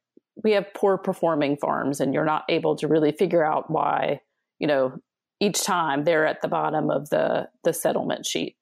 we 0.43 0.53
have 0.53 0.73
poor 0.75 0.97
performing 0.97 1.57
farms 1.57 2.01
and 2.01 2.15
you're 2.15 2.25
not 2.25 2.45
able 2.49 2.77
to 2.77 2.89
really 2.89 3.13
figure 3.13 3.45
out 3.45 3.71
why 3.71 4.21
you 4.59 4.67
know 4.67 4.93
each 5.41 5.65
time 5.65 6.05
they're 6.05 6.27
at 6.27 6.41
the 6.43 6.49
bottom 6.49 6.91
of 6.91 7.11
the 7.11 7.49
the 7.65 7.73
settlement 7.73 8.27
sheet 8.27 8.57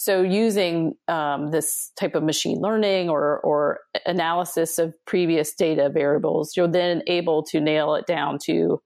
so 0.00 0.22
using 0.22 0.94
um, 1.08 1.50
this 1.50 1.92
type 1.94 2.14
of 2.14 2.22
machine 2.22 2.58
learning 2.58 3.10
or, 3.10 3.38
or 3.40 3.80
analysis 4.06 4.78
of 4.78 4.94
previous 5.06 5.54
data 5.54 5.90
variables, 5.92 6.56
you're 6.56 6.66
then 6.66 7.02
able 7.06 7.42
to 7.50 7.60
nail 7.60 7.94
it 7.96 8.06
down 8.06 8.38
to, 8.46 8.80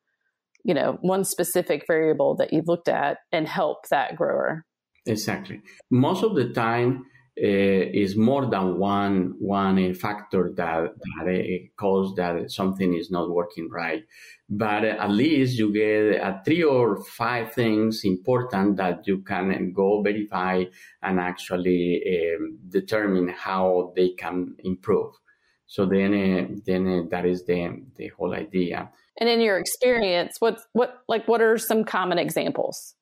you 0.65 0.75
know, 0.75 0.99
one 1.03 1.23
specific 1.23 1.85
variable 1.87 2.35
that 2.39 2.53
you've 2.53 2.67
looked 2.67 2.89
at 2.89 3.19
and 3.31 3.47
help 3.47 3.89
that 3.91 4.17
grower. 4.17 4.65
Exactly. 5.07 5.61
Most 5.89 6.25
of 6.25 6.35
the 6.35 6.49
time, 6.49 7.05
is 7.37 8.17
more 8.17 8.47
than 8.47 8.79
one 8.79 9.35
one 9.39 9.91
uh, 9.91 9.95
factor 9.95 10.53
that 10.57 10.95
that 11.17 11.29
uh, 11.29 11.67
cause 11.77 12.15
that 12.15 12.51
something 12.51 12.95
is 12.95 13.11
not 13.11 13.31
working 13.31 13.69
right. 13.71 14.05
But 14.49 14.85
at 14.85 15.11
least 15.11 15.59
you 15.59 15.73
get 15.73 16.21
uh, 16.21 16.43
three 16.45 16.63
or 16.63 17.03
five 17.03 17.53
things 17.53 18.05
important 18.05 18.77
that 18.77 19.07
you 19.07 19.19
can 19.23 19.73
go 19.73 20.03
verify 20.03 20.65
and 21.03 21.19
actually 21.19 22.03
um, 22.07 22.59
determine 22.69 23.29
how 23.29 23.93
they 23.97 24.11
can 24.11 24.55
improve. 24.63 25.15
So 25.67 25.87
then, 25.87 26.13
uh, 26.15 26.55
then 26.67 26.87
uh, 26.87 27.03
that 27.11 27.25
is 27.25 27.47
the 27.47 27.83
the 27.97 28.09
whole 28.09 28.35
idea. 28.35 28.91
And 29.19 29.29
in 29.29 29.41
your 29.41 29.59
experience, 29.59 30.37
what 30.39 30.61
what 30.73 31.03
like 31.09 31.27
what 31.27 31.41
are 31.41 31.59
some 31.59 31.85
common 31.85 32.19
examples? 32.19 32.95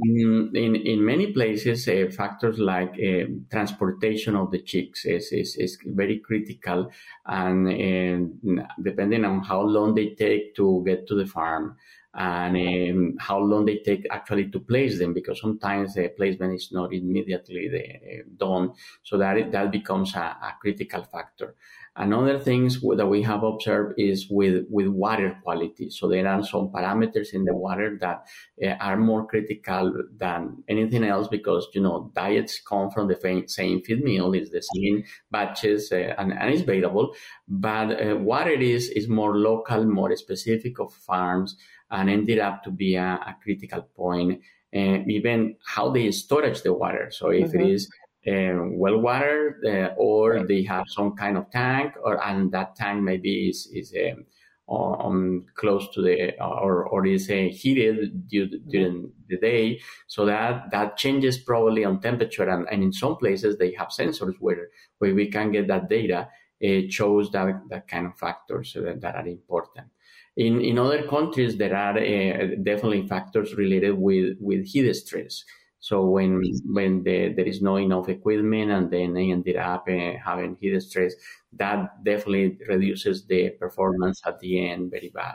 In 0.00 0.50
in 0.54 1.04
many 1.04 1.32
places, 1.32 1.86
uh, 1.86 2.10
factors 2.16 2.58
like 2.58 2.92
uh, 2.94 3.26
transportation 3.50 4.34
of 4.36 4.50
the 4.50 4.62
chicks 4.62 5.04
is, 5.04 5.30
is, 5.32 5.54
is 5.56 5.76
very 5.84 6.18
critical, 6.20 6.90
and, 7.26 7.68
and, 7.68 8.40
depending 8.82 9.24
on 9.26 9.42
how 9.42 9.60
long 9.60 9.94
they 9.94 10.14
take 10.14 10.54
to 10.56 10.82
get 10.86 11.06
to 11.08 11.14
the 11.14 11.26
farm 11.26 11.76
and 12.14 12.56
um, 12.56 13.16
how 13.18 13.38
long 13.38 13.66
they 13.66 13.78
take 13.78 14.06
actually 14.10 14.50
to 14.50 14.60
place 14.60 14.98
them, 14.98 15.12
because 15.12 15.40
sometimes 15.40 15.94
the 15.94 16.08
placement 16.16 16.54
is 16.54 16.70
not 16.72 16.92
immediately 16.94 17.68
uh, 17.68 18.22
done, 18.38 18.72
so 19.02 19.18
that 19.18 19.50
that 19.52 19.70
becomes 19.70 20.14
a, 20.14 20.20
a 20.20 20.54
critical 20.60 21.02
factor. 21.02 21.54
Another 21.94 22.38
things 22.38 22.80
that 22.80 23.06
we 23.06 23.20
have 23.22 23.42
observed 23.42 23.94
is 23.98 24.26
with, 24.30 24.64
with 24.70 24.86
water 24.86 25.36
quality. 25.42 25.90
So 25.90 26.08
there 26.08 26.26
are 26.26 26.42
some 26.42 26.70
parameters 26.70 27.34
in 27.34 27.44
the 27.44 27.54
water 27.54 27.98
that 28.00 28.24
uh, 28.64 28.68
are 28.80 28.96
more 28.96 29.26
critical 29.26 29.92
than 30.16 30.64
anything 30.68 31.04
else 31.04 31.28
because, 31.28 31.68
you 31.74 31.82
know, 31.82 32.10
diets 32.14 32.62
come 32.66 32.90
from 32.90 33.08
the 33.08 33.44
same 33.46 33.82
feed 33.82 34.02
mill, 34.02 34.32
it's 34.32 34.48
the 34.48 34.62
same 34.62 35.04
batches 35.30 35.92
uh, 35.92 36.14
and, 36.16 36.32
and 36.32 36.50
it's 36.50 36.62
available. 36.62 37.14
But 37.46 38.00
uh, 38.00 38.16
water 38.16 38.52
is, 38.52 38.88
is 38.88 39.06
more 39.08 39.36
local, 39.36 39.84
more 39.84 40.16
specific 40.16 40.80
of 40.80 40.94
farms 40.94 41.56
and 41.90 42.08
ended 42.08 42.38
up 42.38 42.64
to 42.64 42.70
be 42.70 42.96
a, 42.96 43.20
a 43.26 43.36
critical 43.42 43.82
point. 43.94 44.40
And 44.72 45.10
even 45.10 45.56
how 45.66 45.90
they 45.90 46.10
storage 46.12 46.62
the 46.62 46.72
water. 46.72 47.10
So 47.10 47.28
if 47.28 47.50
mm-hmm. 47.50 47.60
it 47.60 47.68
is 47.68 47.92
um, 48.28 48.78
well 48.78 48.98
water 48.98 49.58
uh, 49.66 49.94
or 49.96 50.34
right. 50.34 50.48
they 50.48 50.62
have 50.62 50.84
some 50.88 51.16
kind 51.16 51.36
of 51.36 51.50
tank 51.50 51.94
or 52.04 52.24
and 52.24 52.52
that 52.52 52.76
tank 52.76 53.02
maybe 53.02 53.48
is 53.48 53.68
is 53.72 53.94
um, 53.94 54.24
on 54.68 55.44
close 55.54 55.88
to 55.92 56.02
the 56.02 56.32
or 56.40 56.86
or 56.86 57.06
is 57.06 57.28
uh, 57.28 57.48
heated 57.50 58.28
due, 58.28 58.46
during 58.68 59.12
the 59.28 59.38
day. 59.38 59.80
So 60.06 60.24
that 60.26 60.70
that 60.70 60.96
changes 60.96 61.38
probably 61.38 61.84
on 61.84 62.00
temperature 62.00 62.48
and, 62.48 62.66
and 62.70 62.82
in 62.82 62.92
some 62.92 63.16
places 63.16 63.58
they 63.58 63.72
have 63.72 63.88
sensors 63.88 64.34
where 64.38 64.68
where 64.98 65.14
we 65.14 65.28
can 65.28 65.52
get 65.52 65.68
that 65.68 65.88
data 65.88 66.28
it 66.60 66.92
shows 66.92 67.30
that 67.32 67.60
that 67.70 67.88
kind 67.88 68.06
of 68.06 68.16
factors 68.16 68.72
that, 68.74 69.00
that 69.00 69.16
are 69.16 69.26
important. 69.26 69.88
In 70.36 70.60
in 70.60 70.78
other 70.78 71.06
countries 71.08 71.56
there 71.56 71.76
are 71.76 71.98
uh, 71.98 72.46
definitely 72.62 73.06
factors 73.06 73.54
related 73.54 73.98
with 73.98 74.36
with 74.40 74.64
heat 74.64 74.92
stress 74.94 75.44
so 75.82 76.04
when 76.04 76.40
when 76.66 77.02
the, 77.02 77.32
there 77.34 77.44
is 77.44 77.60
no 77.60 77.76
enough 77.76 78.08
equipment 78.08 78.70
and 78.70 78.88
then 78.88 79.14
they 79.14 79.32
ended 79.32 79.56
up 79.56 79.88
uh, 79.88 80.12
having 80.24 80.56
heat 80.60 80.80
stress, 80.80 81.12
that 81.54 82.04
definitely 82.04 82.56
reduces 82.68 83.26
the 83.26 83.50
performance 83.50 84.22
at 84.24 84.38
the 84.38 84.70
end 84.70 84.92
very 84.92 85.10
bad. 85.12 85.34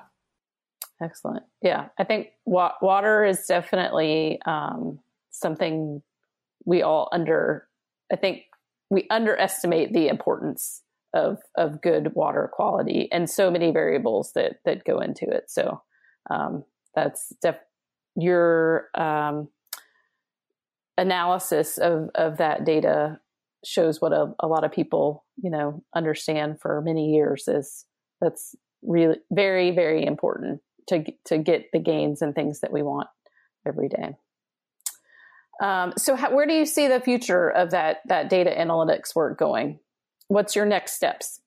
Excellent. 1.01 1.43
Yeah, 1.61 1.89
I 1.99 2.05
think 2.05 2.29
wa- 2.45 2.75
water 2.81 3.25
is 3.25 3.45
definitely 3.45 4.39
um, 4.45 4.99
something 5.31 6.01
we 6.63 6.81
all 6.81 7.09
under, 7.11 7.67
I 8.09 8.15
think 8.15 8.43
we 8.89 9.05
underestimate 9.09 9.91
the 9.91 10.07
importance 10.07 10.81
of 11.13 11.39
of 11.55 11.81
good 11.81 12.15
water 12.15 12.49
quality 12.53 13.09
and 13.11 13.29
so 13.29 13.51
many 13.51 13.71
variables 13.71 14.31
that 14.31 14.59
that 14.63 14.85
go 14.85 14.99
into 14.99 15.25
it. 15.25 15.51
So 15.51 15.81
um, 16.29 16.63
that's 16.95 17.33
def- 17.41 17.59
your 18.15 18.87
um, 18.95 19.49
analysis 20.97 21.77
of 21.77 22.09
of 22.15 22.37
that 22.37 22.65
data 22.65 23.19
shows 23.65 24.01
what 24.01 24.13
a, 24.13 24.33
a 24.39 24.47
lot 24.47 24.63
of 24.63 24.71
people 24.71 25.25
you 25.37 25.49
know 25.49 25.83
understand 25.95 26.59
for 26.59 26.81
many 26.81 27.13
years 27.13 27.47
is 27.47 27.85
that's 28.21 28.55
really 28.81 29.17
very 29.31 29.71
very 29.71 30.05
important 30.05 30.61
to 30.87 31.03
to 31.25 31.37
get 31.37 31.71
the 31.71 31.79
gains 31.79 32.21
and 32.21 32.33
things 32.33 32.61
that 32.61 32.71
we 32.71 32.81
want 32.81 33.07
every 33.65 33.89
day. 33.89 34.15
Um, 35.61 35.93
so, 35.97 36.15
how, 36.15 36.35
where 36.35 36.45
do 36.45 36.53
you 36.53 36.65
see 36.65 36.87
the 36.87 36.99
future 36.99 37.49
of 37.49 37.71
that 37.71 37.97
that 38.07 38.29
data 38.29 38.53
analytics 38.57 39.15
work 39.15 39.39
going? 39.39 39.79
What's 40.27 40.55
your 40.55 40.65
next 40.65 40.93
steps? 40.93 41.39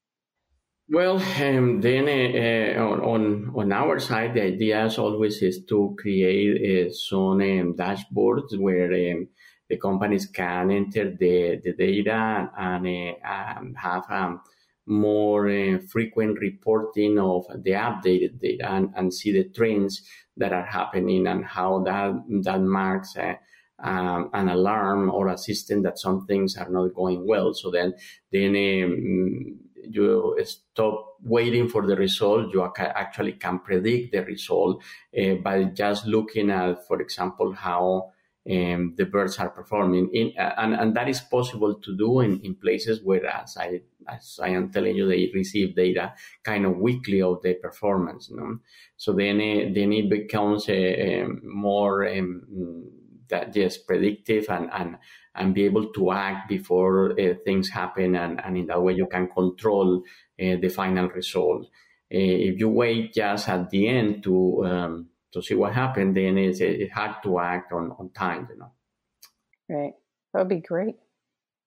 Well, 0.88 1.18
um, 1.18 1.80
then 1.80 2.08
uh, 2.08 2.82
on 2.82 3.52
on 3.54 3.72
our 3.72 4.00
side, 4.00 4.34
the 4.34 4.42
idea 4.42 4.80
as 4.80 4.98
always 4.98 5.40
is 5.42 5.64
to 5.66 5.94
create 5.96 6.88
uh, 6.88 6.92
some 6.92 7.40
um, 7.40 7.76
dashboards 7.76 8.58
where 8.58 8.92
um, 9.12 9.28
the 9.70 9.78
companies 9.78 10.26
can 10.26 10.70
enter 10.70 11.10
the, 11.10 11.60
the 11.64 11.72
data 11.72 12.50
and 12.58 12.86
uh, 12.86 13.58
um, 13.58 13.74
have 13.74 14.04
um, 14.10 14.40
more 14.86 15.48
uh, 15.48 15.78
frequent 15.88 16.38
reporting 16.40 17.18
of 17.18 17.46
the 17.62 17.70
updated 17.70 18.40
data 18.40 18.68
and, 18.68 18.92
and, 18.96 19.14
see 19.14 19.30
the 19.30 19.44
trends 19.44 20.02
that 20.36 20.52
are 20.52 20.66
happening 20.66 21.26
and 21.28 21.44
how 21.44 21.78
that 21.84 22.12
that 22.42 22.60
marks 22.60 23.16
uh, 23.16 23.34
um, 23.82 24.30
an 24.34 24.48
alarm 24.48 25.08
or 25.10 25.28
a 25.28 25.38
system 25.38 25.82
that 25.82 25.98
some 25.98 26.26
things 26.26 26.56
are 26.56 26.68
not 26.68 26.92
going 26.94 27.26
well. 27.26 27.54
So 27.54 27.70
then, 27.70 27.94
then 28.32 28.50
um, 28.50 29.58
you 29.88 30.38
stop 30.44 31.16
waiting 31.22 31.68
for 31.68 31.86
the 31.86 31.96
result. 31.96 32.52
You 32.52 32.68
actually 32.76 33.32
can 33.32 33.60
predict 33.60 34.12
the 34.12 34.24
result 34.24 34.82
uh, 35.18 35.34
by 35.34 35.64
just 35.64 36.06
looking 36.06 36.50
at, 36.50 36.86
for 36.86 37.00
example, 37.00 37.52
how 37.52 38.12
um, 38.48 38.94
the 38.96 39.04
birds 39.04 39.38
are 39.38 39.50
performing. 39.50 40.10
In, 40.14 40.32
uh, 40.38 40.54
and, 40.56 40.74
and 40.74 40.96
that 40.96 41.08
is 41.08 41.20
possible 41.20 41.74
to 41.74 41.96
do 41.96 42.20
in, 42.20 42.40
in 42.40 42.54
places 42.54 43.00
where, 43.02 43.26
as 43.26 43.56
I, 43.56 43.80
as 44.08 44.40
I 44.42 44.48
am 44.48 44.70
telling 44.70 44.96
you, 44.96 45.08
they 45.08 45.30
receive 45.34 45.76
data 45.76 46.14
kind 46.42 46.64
of 46.64 46.78
weekly 46.78 47.20
of 47.20 47.42
their 47.42 47.56
performance. 47.56 48.30
You 48.30 48.36
know? 48.36 48.58
So 48.96 49.12
then, 49.12 49.36
uh, 49.36 49.70
then 49.74 49.92
it 49.92 50.08
becomes 50.08 50.68
a, 50.68 51.22
a 51.22 51.28
more 51.42 52.08
um, 52.08 52.90
that 53.28 53.54
predictive 53.86 54.46
and, 54.48 54.70
and, 54.72 54.96
and 55.34 55.54
be 55.54 55.64
able 55.64 55.92
to 55.92 56.10
act 56.10 56.48
before 56.48 57.12
uh, 57.12 57.34
things 57.44 57.68
happen. 57.68 58.16
And, 58.16 58.40
and 58.42 58.56
in 58.56 58.66
that 58.66 58.82
way, 58.82 58.94
you 58.94 59.06
can 59.06 59.28
control 59.28 60.02
uh, 60.40 60.56
the 60.60 60.68
final 60.68 61.08
result. 61.08 61.66
Uh, 62.12 62.18
if 62.18 62.58
you 62.58 62.68
wait 62.68 63.14
just 63.14 63.48
at 63.48 63.70
the 63.70 63.86
end 63.86 64.24
to, 64.24 64.64
um, 64.64 65.06
to 65.32 65.42
see 65.42 65.54
what 65.54 65.72
happened, 65.72 66.16
then 66.16 66.38
it's, 66.38 66.60
it's 66.60 66.92
hard 66.92 67.22
to 67.22 67.38
act 67.38 67.72
on, 67.72 67.92
on 67.98 68.10
time, 68.10 68.48
you 68.50 68.58
know. 68.58 68.72
Right. 69.68 69.92
That 70.32 70.40
would 70.40 70.48
be 70.48 70.60
great. 70.60 70.96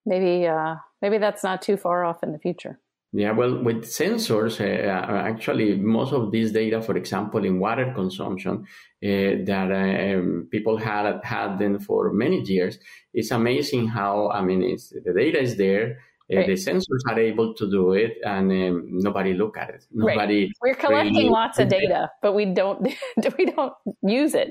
Maybe, 0.06 0.48
uh, 0.48 0.76
maybe 1.02 1.18
that's 1.18 1.44
not 1.44 1.62
too 1.62 1.78
far 1.78 2.04
off 2.04 2.24
in 2.24 2.34
the 2.34 2.40
future. 2.40 2.80
Yeah, 3.16 3.32
well, 3.32 3.62
with 3.62 3.84
sensors, 3.84 4.60
uh, 4.60 4.90
uh, 4.90 5.22
actually, 5.30 5.76
most 5.76 6.14
of 6.14 6.32
this 6.32 6.52
data, 6.52 6.82
for 6.82 6.98
example, 6.98 7.46
in 7.46 7.60
water 7.60 7.94
consumption, 7.94 8.66
uh, 9.06 9.46
that 9.46 9.70
uh, 9.72 10.18
um, 10.18 10.48
people 10.50 10.78
had 10.78 11.20
had 11.24 11.60
them 11.60 11.78
for 11.78 12.12
many 12.12 12.42
years, 12.42 12.80
it's 13.14 13.30
amazing 13.30 13.88
how 13.90 14.32
I 14.32 14.42
mean, 14.42 14.62
the 14.62 15.14
data 15.14 15.40
is 15.40 15.58
there, 15.58 16.00
right. 16.32 16.48
the 16.48 16.54
sensors 16.54 17.02
are 17.08 17.20
able 17.20 17.54
to 17.54 17.70
do 17.70 17.94
it 17.94 18.14
and 18.24 18.52
um, 18.52 18.88
nobody 18.90 19.34
look 19.34 19.58
at 19.58 19.70
it. 19.70 19.86
Nobody 19.92 20.46
right. 20.46 20.52
we're 20.62 20.76
collecting 20.76 21.16
really 21.16 21.30
lots 21.30 21.60
of 21.60 21.70
data 21.70 22.10
but 22.22 22.34
we 22.34 22.46
don't 22.46 22.82
we 23.38 23.46
don't 23.46 23.74
use 24.02 24.34
it. 24.34 24.50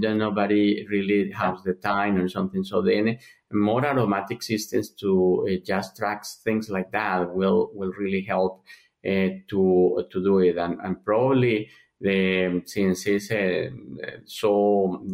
Then 0.00 0.18
nobody 0.18 0.86
really 0.90 1.30
has 1.32 1.62
the 1.64 1.74
time 1.74 2.18
or 2.18 2.28
something. 2.28 2.62
So 2.64 2.82
then 2.82 3.18
more 3.52 3.84
automatic 3.84 4.42
systems 4.42 4.90
to 5.00 5.48
uh, 5.50 5.64
just 5.64 5.96
track 5.96 6.24
things 6.44 6.68
like 6.68 6.92
that 6.92 7.34
will 7.34 7.70
will 7.74 7.92
really 7.98 8.22
help 8.22 8.64
uh, 9.06 9.28
to 9.48 10.06
to 10.10 10.22
do 10.22 10.40
it. 10.40 10.56
And, 10.58 10.78
and 10.82 11.04
probably 11.04 11.70
the, 12.00 12.62
since 12.64 13.06
it's 13.06 13.30
uh, 13.30 13.70
so 14.24 15.04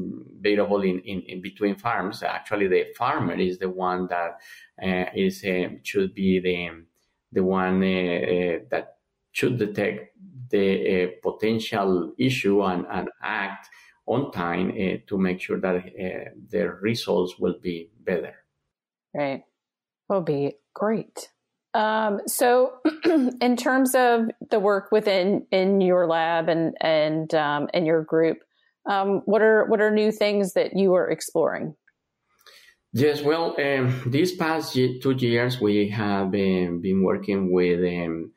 variable 0.40 0.82
in, 0.82 1.00
in, 1.00 1.22
in, 1.22 1.40
between 1.40 1.76
farms, 1.76 2.22
actually 2.22 2.68
the 2.68 2.86
farmer 2.96 3.34
is 3.34 3.58
the 3.58 3.70
one 3.70 4.06
that 4.08 4.38
uh, 4.82 5.10
is 5.14 5.42
uh, 5.44 5.68
should 5.82 6.14
be 6.14 6.40
the 6.40 6.84
the 7.32 7.42
one 7.42 7.82
uh, 7.82 7.86
uh, 7.86 8.58
that 8.70 8.96
should 9.32 9.58
detect 9.58 10.16
the 10.50 11.04
uh, 11.04 11.08
potential 11.22 12.12
issue 12.16 12.62
and, 12.62 12.86
and 12.90 13.08
act 13.22 13.68
on 14.06 14.30
time 14.30 14.70
to 15.06 15.18
make 15.18 15.40
sure 15.40 15.58
that 15.58 15.82
the 16.50 16.68
results 16.82 17.38
will 17.38 17.58
be 17.60 17.90
better. 18.04 18.34
Right, 19.14 19.42
will 20.08 20.20
be 20.20 20.56
great. 20.74 21.30
Um, 21.74 22.20
so, 22.26 22.74
in 23.40 23.56
terms 23.56 23.94
of 23.96 24.30
the 24.50 24.60
work 24.60 24.92
within 24.92 25.44
in 25.50 25.80
your 25.80 26.06
lab 26.06 26.48
and 26.48 26.76
and 26.80 27.34
um, 27.34 27.68
and 27.74 27.84
your 27.84 28.04
group, 28.04 28.38
um, 28.86 29.22
what 29.24 29.42
are 29.42 29.66
what 29.66 29.80
are 29.80 29.90
new 29.90 30.12
things 30.12 30.52
that 30.52 30.76
you 30.76 30.94
are 30.94 31.10
exploring? 31.10 31.74
Yes, 32.92 33.22
well, 33.22 33.56
um, 33.60 34.02
these 34.06 34.36
past 34.36 34.74
two 34.74 35.16
years 35.18 35.60
we 35.60 35.88
have 35.88 36.30
been, 36.30 37.02
working 37.02 37.52
with 37.52 37.80
um, 37.80 38.30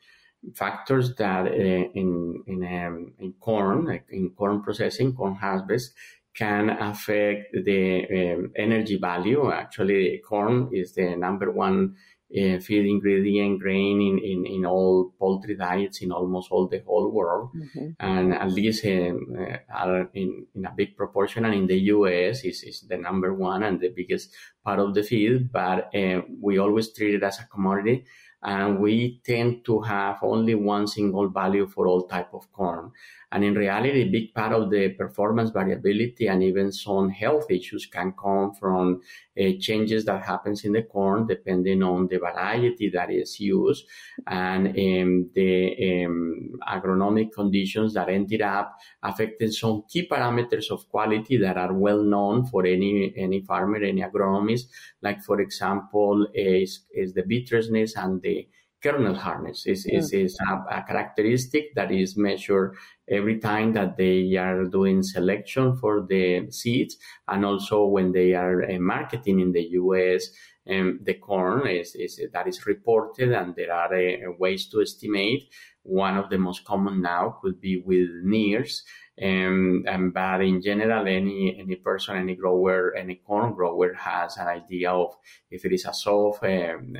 factors 0.55 1.13
that 1.17 1.45
uh, 1.45 1.51
in 1.51 2.43
in, 2.47 2.63
um, 2.63 3.13
in 3.19 3.33
corn, 3.39 3.85
like 3.85 4.07
in 4.09 4.31
corn 4.31 4.63
processing, 4.63 5.13
corn 5.13 5.35
harvest, 5.35 5.93
can 6.33 6.71
affect 6.71 7.53
the 7.53 8.49
energy 8.55 8.97
value. 8.97 9.51
Actually, 9.51 10.23
corn 10.27 10.69
is 10.73 10.93
the 10.93 11.15
number 11.15 11.51
one 11.51 11.95
uh, 12.31 12.59
feed 12.59 12.85
ingredient 12.85 13.59
grain 13.59 14.01
in, 14.01 14.19
in, 14.19 14.45
in 14.45 14.65
all 14.65 15.13
poultry 15.17 15.55
diets 15.55 16.01
in 16.01 16.11
almost 16.11 16.51
all 16.51 16.67
the 16.67 16.83
whole 16.85 17.09
world. 17.09 17.49
Mm-hmm. 17.55 17.89
And 17.99 18.33
at 18.33 18.51
least 18.51 18.85
um, 18.85 19.35
uh, 19.39 19.57
are 19.73 20.09
in, 20.13 20.45
in 20.53 20.65
a 20.65 20.73
big 20.75 20.97
proportion. 20.97 21.45
And 21.45 21.53
in 21.53 21.67
the 21.67 21.79
US 21.95 22.43
is, 22.43 22.63
is 22.63 22.81
the 22.81 22.97
number 22.97 23.33
one 23.33 23.63
and 23.63 23.79
the 23.79 23.89
biggest 23.89 24.35
part 24.63 24.79
of 24.79 24.93
the 24.93 25.03
feed. 25.03 25.51
But 25.51 25.95
uh, 25.95 26.21
we 26.41 26.57
always 26.57 26.91
treat 26.91 27.15
it 27.15 27.23
as 27.23 27.39
a 27.39 27.45
commodity 27.45 28.05
and 28.47 28.79
we 28.79 29.19
tend 29.25 29.65
to 29.65 29.81
have 29.81 30.19
only 30.23 30.55
one 30.55 30.87
single 30.87 31.27
value 31.27 31.67
for 31.67 31.85
all 31.85 32.07
type 32.07 32.33
of 32.33 32.51
corn. 32.53 32.91
And 33.29 33.43
in 33.43 33.55
reality, 33.55 34.03
a 34.03 34.09
big 34.09 34.33
part 34.33 34.53
of 34.53 34.69
the 34.71 34.87
performance 34.93 35.49
variability 35.49 36.27
and 36.27 36.41
even 36.41 36.71
some 36.71 37.09
health 37.09 37.51
issues 37.51 37.85
can 37.85 38.13
come 38.13 38.53
from 38.53 39.01
uh, 39.37 39.51
changes 39.59 40.05
that 40.05 40.23
happens 40.23 40.63
in 40.63 40.71
the 40.71 40.83
corn 40.83 41.27
depending 41.27 41.83
on 41.83 42.07
the 42.07 42.19
variety 42.19 42.89
that 42.91 43.11
is 43.11 43.37
used 43.37 43.85
and 44.27 44.67
um, 44.67 45.29
the 45.35 46.05
um, 46.05 46.51
agronomic 46.67 47.33
conditions 47.33 47.93
that 47.95 48.07
ended 48.07 48.41
up 48.41 48.77
affecting 49.03 49.51
some 49.51 49.83
key 49.89 50.07
parameters 50.07 50.71
of 50.71 50.87
quality 50.89 51.35
that 51.37 51.57
are 51.57 51.73
well 51.73 52.01
known 52.01 52.45
for 52.45 52.65
any 52.65 53.13
any 53.17 53.41
farmer, 53.41 53.77
any 53.77 54.01
agronomist. 54.01 54.67
Like 55.01 55.21
for 55.21 55.41
example, 55.41 56.27
is 56.33 56.85
is 56.91 57.13
the 57.13 57.23
vitreousness 57.23 57.95
and 57.97 58.21
the 58.21 58.36
kernel 58.81 59.15
hardness 59.15 59.65
is, 59.65 59.85
mm. 59.85 59.97
is, 59.97 60.13
is 60.13 60.37
a, 60.47 60.53
a, 60.77 60.83
characteristic 60.83 61.73
that 61.75 61.91
is 61.91 62.17
measured 62.17 62.75
every 63.09 63.39
time 63.39 63.73
that 63.73 63.97
they 63.97 64.35
are 64.35 64.65
doing 64.65 65.01
selection 65.01 65.75
for 65.77 66.05
the 66.07 66.47
seeds 66.51 66.97
and 67.27 67.45
also 67.45 67.85
when 67.85 68.11
they 68.11 68.33
are 68.33 68.63
uh, 68.63 68.79
marketing 68.79 69.39
in 69.39 69.51
the 69.51 69.63
US 69.71 70.29
um, 70.69 70.99
the 71.03 71.15
corn 71.15 71.67
is, 71.67 71.95
is, 71.95 72.21
that 72.33 72.47
is 72.47 72.65
reported 72.65 73.31
and 73.31 73.55
there 73.55 73.73
are 73.73 73.93
uh, 73.93 74.31
ways 74.37 74.67
to 74.69 74.81
estimate 74.81 75.43
one 75.83 76.17
of 76.17 76.29
the 76.29 76.37
most 76.37 76.65
common 76.65 77.01
now 77.01 77.37
could 77.41 77.59
be 77.61 77.81
with 77.85 78.09
NIRS 78.23 78.81
um, 79.19 79.83
and 79.87 80.13
but 80.13 80.41
in 80.41 80.61
general, 80.61 81.07
any 81.07 81.57
any 81.59 81.75
person, 81.75 82.17
any 82.17 82.35
grower, 82.35 82.93
any 82.95 83.15
corn 83.15 83.53
grower 83.53 83.95
has 83.95 84.37
an 84.37 84.47
idea 84.47 84.91
of 84.91 85.15
if 85.49 85.65
it 85.65 85.73
is 85.73 85.85
a 85.85 85.93
soft 85.93 86.43
um, 86.43 86.95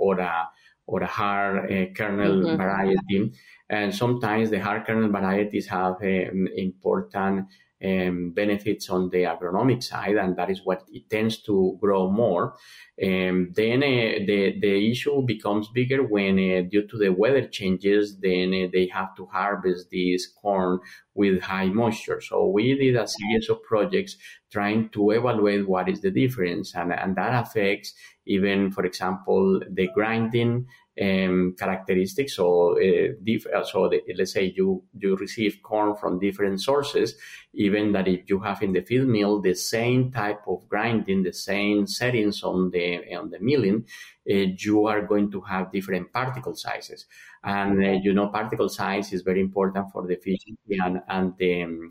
or 0.00 0.18
a 0.18 0.48
or 0.90 1.02
a 1.02 1.06
hard 1.06 1.70
uh, 1.70 1.86
kernel 1.96 2.36
mm-hmm. 2.42 2.56
variety. 2.56 3.32
And 3.68 3.94
sometimes 3.94 4.50
the 4.50 4.58
hard 4.58 4.84
kernel 4.86 5.10
varieties 5.10 5.68
have 5.68 5.94
um, 6.02 6.48
important 6.56 7.46
um, 7.82 8.32
benefits 8.32 8.90
on 8.90 9.08
the 9.10 9.22
agronomic 9.24 9.82
side, 9.82 10.16
and 10.16 10.36
that 10.36 10.50
is 10.50 10.60
what 10.64 10.82
it 10.92 11.08
tends 11.08 11.42
to 11.44 11.78
grow 11.80 12.10
more. 12.10 12.54
Um, 13.02 13.52
then 13.54 13.82
uh, 13.82 14.26
the 14.28 14.58
the 14.60 14.90
issue 14.90 15.22
becomes 15.22 15.68
bigger 15.68 16.02
when, 16.02 16.34
uh, 16.38 16.68
due 16.68 16.86
to 16.88 16.98
the 16.98 17.08
weather 17.08 17.46
changes, 17.46 18.18
then 18.18 18.52
uh, 18.52 18.68
they 18.72 18.86
have 18.88 19.14
to 19.16 19.26
harvest 19.26 19.90
this 19.90 20.26
corn 20.26 20.80
with 21.14 21.40
high 21.40 21.70
moisture. 21.70 22.20
So 22.20 22.48
we 22.48 22.74
did 22.74 22.96
a 22.96 23.06
series 23.06 23.48
of 23.48 23.62
projects 23.62 24.16
trying 24.52 24.90
to 24.90 25.12
evaluate 25.12 25.66
what 25.66 25.88
is 25.88 26.00
the 26.02 26.10
difference, 26.10 26.74
and 26.74 26.92
and 26.92 27.16
that 27.16 27.34
affects 27.42 27.94
even, 28.26 28.70
for 28.70 28.84
example, 28.84 29.60
the 29.70 29.88
grinding 29.94 30.66
um, 31.00 31.54
characteristics. 31.58 32.36
So, 32.36 32.78
uh, 32.78 33.14
diff- 33.22 33.46
so 33.64 33.88
the, 33.88 34.02
let's 34.16 34.32
say 34.32 34.52
you 34.56 34.82
you 34.98 35.16
receive 35.16 35.60
corn 35.62 35.96
from 35.96 36.18
different 36.18 36.60
sources, 36.60 37.16
even 37.52 37.92
that 37.92 38.08
if 38.08 38.28
you 38.28 38.38
have 38.40 38.62
in 38.62 38.72
the 38.72 38.82
feed 38.82 39.06
mill 39.06 39.40
the 39.40 39.54
same 39.54 40.10
type 40.10 40.40
of 40.46 40.68
grinding, 40.68 41.22
the 41.22 41.32
same 41.32 41.86
settings 41.86 42.42
on 42.42 42.70
the 42.70 43.14
on 43.14 43.30
the 43.30 43.38
milling, 43.40 43.86
uh, 44.30 44.34
you 44.34 44.86
are 44.86 45.02
going 45.02 45.30
to 45.30 45.40
have 45.40 45.72
different 45.72 46.12
particle 46.12 46.54
sizes, 46.54 47.06
and 47.44 47.84
uh, 47.84 47.90
you 48.02 48.12
know 48.12 48.28
particle 48.28 48.68
size 48.68 49.12
is 49.12 49.22
very 49.22 49.40
important 49.40 49.90
for 49.92 50.06
the 50.06 50.14
efficiency 50.14 50.78
and 50.82 51.02
and 51.08 51.36
the 51.38 51.62
um, 51.62 51.88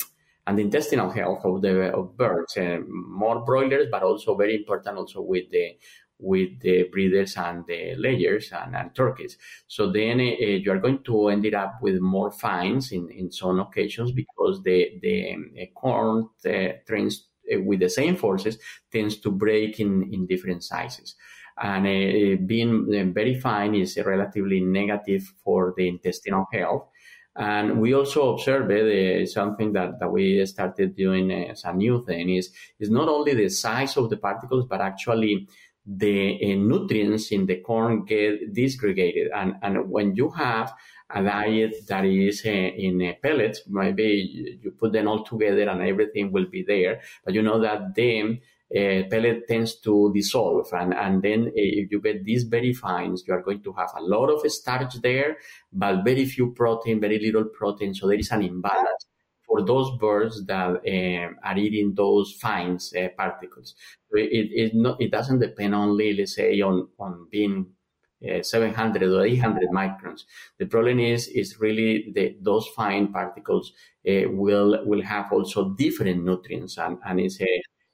and 0.48 0.58
the 0.58 0.64
intestinal 0.64 1.12
health 1.12 1.46
of 1.46 1.62
the 1.62 1.92
of 1.92 2.18
birds, 2.18 2.58
uh, 2.58 2.80
more 2.88 3.44
broilers, 3.46 3.88
but 3.92 4.04
also 4.04 4.36
very 4.36 4.56
important 4.56 4.98
also 4.98 5.22
with 5.22 5.50
the 5.52 5.78
with 6.20 6.60
the 6.60 6.84
breeders 6.92 7.38
and 7.38 7.66
the 7.66 7.96
layers 7.96 8.52
and, 8.52 8.76
and 8.76 8.94
turkeys. 8.94 9.38
So 9.68 9.92
then 9.92 10.20
uh, 10.20 10.24
you 10.24 10.72
are 10.72 10.78
going 10.78 11.04
to 11.04 11.30
end 11.30 11.54
up 11.56 11.80
with 11.82 12.00
more 12.02 12.32
fines 12.32 12.92
in, 12.92 13.10
in 13.10 13.32
some 13.32 13.60
occasions 13.60 14.12
because 14.12 14.62
the, 14.64 15.00
the 15.02 15.34
uh, 15.34 15.66
corn 15.74 16.30
uh, 16.46 16.74
trains 16.86 17.28
uh, 17.52 17.62
with 17.62 17.80
the 17.80 17.90
same 17.90 18.16
forces 18.16 18.58
tends 18.92 19.18
to 19.18 19.32
break 19.32 19.80
in, 19.80 20.14
in 20.14 20.28
different 20.28 20.64
sizes. 20.64 21.16
And 21.62 21.88
uh, 21.88 22.42
being 22.46 23.14
very 23.14 23.40
fine 23.40 23.76
is 23.76 23.98
relatively 24.06 24.60
negative 24.60 25.34
for 25.44 25.74
the 25.76 25.88
intestinal 25.88 26.48
health. 26.52 26.88
And 27.36 27.80
we 27.80 27.94
also 27.94 28.34
observed 28.34 28.72
uh, 28.72 29.26
something 29.26 29.72
that, 29.74 30.00
that 30.00 30.12
we 30.12 30.46
started 30.46 30.96
doing 30.96 31.32
as 31.32 31.64
a 31.64 31.74
new 31.74 32.04
thing 32.04 32.30
is, 32.30 32.52
is 32.80 32.90
not 32.90 33.08
only 33.08 33.34
the 33.34 33.50
size 33.50 33.96
of 33.96 34.10
the 34.10 34.18
particles, 34.18 34.66
but 34.66 34.82
actually 34.82 35.48
the 35.86 36.38
uh, 36.44 36.56
nutrients 36.56 37.32
in 37.32 37.46
the 37.46 37.58
corn 37.58 38.06
get 38.06 38.54
disgregated. 38.54 39.32
And, 39.36 39.56
and 39.62 39.90
when 39.90 40.16
you 40.16 40.30
have 40.32 40.74
a 41.10 41.24
diet 41.24 41.88
that 41.88 42.06
is 42.06 42.44
uh, 42.46 42.50
in 42.50 43.02
uh, 43.02 43.14
pellets, 43.22 43.62
maybe 43.68 44.60
you 44.62 44.72
put 44.72 44.94
them 44.94 45.08
all 45.08 45.24
together 45.24 45.68
and 45.68 45.82
everything 45.82 46.32
will 46.32 46.46
be 46.46 46.64
there. 46.64 47.02
But 47.26 47.34
you 47.34 47.42
know 47.42 47.60
that 47.62 47.96
then 47.96 48.42
pellet 48.72 49.48
tends 49.48 49.76
to 49.80 50.12
dissolve. 50.14 50.68
And, 50.74 50.94
and 50.94 51.24
then 51.24 51.52
if 51.56 51.92
you 51.92 52.00
get 52.02 52.24
these 52.24 52.44
very 52.44 52.74
fines, 52.74 53.24
you 53.28 53.34
are 53.34 53.42
going 53.42 53.64
to 53.64 53.74
have 53.74 53.90
a 53.98 54.02
lot 54.02 54.28
of 54.28 54.50
starch 54.52 54.96
there, 55.02 55.38
but 55.74 56.04
very 56.04 56.26
few 56.26 56.54
protein, 56.54 57.02
very 57.02 57.20
little 57.20 57.46
protein. 57.46 57.96
So 57.96 58.08
there 58.08 58.20
is 58.20 58.30
an 58.32 58.44
imbalance 58.44 59.09
for 59.50 59.64
those 59.66 59.98
birds 59.98 60.46
that 60.46 60.70
uh, 60.70 61.34
are 61.48 61.58
eating 61.58 61.96
those 61.96 62.34
fine 62.34 62.78
uh, 62.98 63.08
particles. 63.18 63.76
it, 64.14 64.50
it, 64.62 64.76
not, 64.76 65.02
it 65.02 65.12
doesn't 65.12 65.40
depend 65.40 65.74
only, 65.76 66.14
let's 66.14 66.36
say, 66.36 66.62
on, 66.62 66.88
on 67.00 67.28
being 67.32 67.74
uh, 68.30 68.44
700 68.44 69.04
or 69.04 69.26
800 69.26 69.70
microns. 69.70 70.22
The 70.60 70.68
problem 70.68 71.00
is, 71.00 71.28
is 71.30 71.60
really 71.60 72.12
the, 72.14 72.38
those 72.42 72.68
fine 72.76 73.12
particles 73.12 73.74
uh, 74.08 74.30
will, 74.30 74.86
will 74.86 75.02
have 75.02 75.32
also 75.32 75.72
different 75.72 76.24
nutrients 76.24 76.78
and, 76.78 77.00
and 77.06 77.20
it's, 77.20 77.42
uh, 77.42 77.46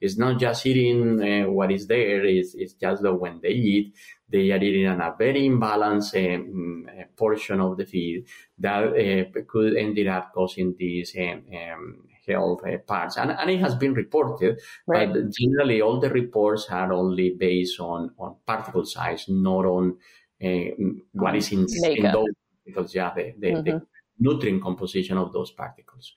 it's 0.05 0.17
not 0.17 0.39
just 0.39 0.65
eating 0.65 1.21
uh, 1.21 1.49
what 1.49 1.71
is 1.71 1.87
there, 1.87 2.23
it's, 2.23 2.53
it's 2.53 2.73
just 2.73 3.01
that 3.01 3.15
when 3.15 3.39
they 3.41 3.49
eat, 3.49 3.95
they 4.29 4.51
are 4.51 4.63
eating 4.63 4.85
a 4.87 5.15
very 5.17 5.49
imbalanced 5.49 6.13
um, 6.15 6.87
portion 7.17 7.59
of 7.59 7.77
the 7.77 7.85
feed 7.85 8.25
that 8.59 8.83
uh, 8.83 9.41
could 9.47 9.75
end 9.75 9.97
up 10.07 10.31
causing 10.33 10.75
these 10.77 11.15
um, 11.19 11.43
um, 11.61 12.03
health 12.27 12.61
uh, 12.65 12.77
parts. 12.77 13.17
And, 13.17 13.31
and 13.31 13.49
it 13.49 13.59
has 13.59 13.75
been 13.75 13.93
reported, 13.93 14.59
right. 14.87 15.11
but 15.11 15.31
generally 15.31 15.81
all 15.81 15.99
the 15.99 16.09
reports 16.09 16.67
are 16.69 16.93
only 16.93 17.35
based 17.37 17.79
on, 17.79 18.11
on 18.19 18.35
particle 18.45 18.85
size, 18.85 19.25
not 19.27 19.65
on 19.65 19.97
uh, 20.43 20.69
what 21.13 21.35
is 21.35 21.51
in, 21.51 21.65
in, 21.83 22.03
those 22.03 22.27
particles, 22.63 22.93
yeah, 22.93 23.11
the, 23.15 23.33
the, 23.39 23.47
mm-hmm. 23.47 23.63
the 23.63 23.81
nutrient 24.19 24.61
composition 24.61 25.17
of 25.17 25.33
those 25.33 25.51
particles. 25.51 26.13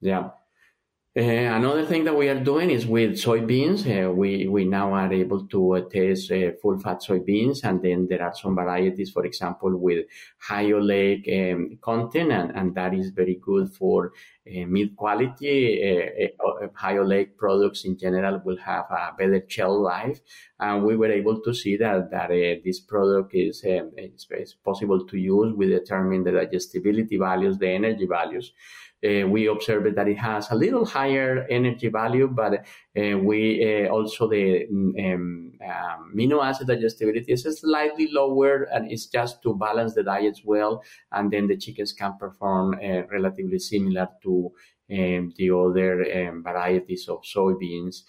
Yeah. 0.00 0.30
Uh, 1.14 1.20
another 1.20 1.84
thing 1.84 2.04
that 2.04 2.16
we 2.16 2.26
are 2.26 2.42
doing 2.42 2.70
is 2.70 2.86
with 2.86 3.10
soybeans. 3.10 3.84
Uh, 3.84 4.10
we 4.10 4.48
we 4.48 4.64
now 4.64 4.94
are 4.94 5.12
able 5.12 5.46
to 5.46 5.76
uh, 5.76 5.80
test 5.90 6.32
uh, 6.32 6.52
full 6.62 6.78
fat 6.78 7.02
soybeans, 7.02 7.64
and 7.64 7.82
then 7.82 8.06
there 8.08 8.22
are 8.22 8.34
some 8.34 8.54
varieties, 8.54 9.10
for 9.10 9.26
example, 9.26 9.76
with 9.76 10.06
high 10.38 10.70
oleic 10.70 11.20
um, 11.28 11.76
content, 11.82 12.32
and, 12.32 12.56
and 12.56 12.74
that 12.74 12.94
is 12.94 13.10
very 13.10 13.38
good 13.42 13.70
for 13.74 14.12
uh, 14.46 14.64
meat 14.64 14.96
quality. 14.96 15.54
Uh, 15.84 16.68
high 16.74 16.96
oleic 16.96 17.36
products 17.36 17.84
in 17.84 17.98
general 17.98 18.40
will 18.46 18.56
have 18.56 18.86
a 18.90 19.12
better 19.18 19.44
shelf 19.46 19.82
life, 19.82 20.18
and 20.60 20.82
we 20.82 20.96
were 20.96 21.12
able 21.12 21.42
to 21.42 21.52
see 21.52 21.76
that 21.76 22.10
that 22.10 22.30
this 22.64 22.80
product 22.80 23.34
is, 23.34 23.62
um, 23.66 23.90
is 23.98 24.54
possible 24.64 25.06
to 25.06 25.18
use. 25.18 25.52
We 25.54 25.66
determine 25.66 26.24
the 26.24 26.32
digestibility 26.32 27.18
values, 27.18 27.58
the 27.58 27.68
energy 27.68 28.06
values. 28.06 28.54
Uh, 29.04 29.26
we 29.26 29.48
observed 29.48 29.96
that 29.96 30.06
it 30.06 30.18
has 30.18 30.50
a 30.50 30.54
little 30.54 30.84
higher 30.84 31.44
energy 31.50 31.88
value, 31.88 32.28
but 32.28 32.54
uh, 32.54 33.18
we 33.18 33.84
uh, 33.84 33.88
also 33.88 34.28
the 34.28 34.64
um, 34.70 35.52
um, 35.60 36.12
amino 36.14 36.44
acid 36.44 36.68
digestibility 36.68 37.32
is 37.32 37.42
slightly 37.42 38.08
lower, 38.12 38.64
and 38.72 38.90
it's 38.92 39.06
just 39.06 39.42
to 39.42 39.54
balance 39.54 39.94
the 39.94 40.04
diet 40.04 40.38
well. 40.44 40.84
And 41.10 41.32
then 41.32 41.48
the 41.48 41.56
chickens 41.56 41.92
can 41.92 42.16
perform 42.16 42.74
uh, 42.74 43.02
relatively 43.10 43.58
similar 43.58 44.08
to 44.22 44.52
um, 44.92 45.32
the 45.36 45.50
other 45.50 46.28
um, 46.28 46.42
varieties 46.42 47.08
of 47.08 47.22
soybeans. 47.22 48.02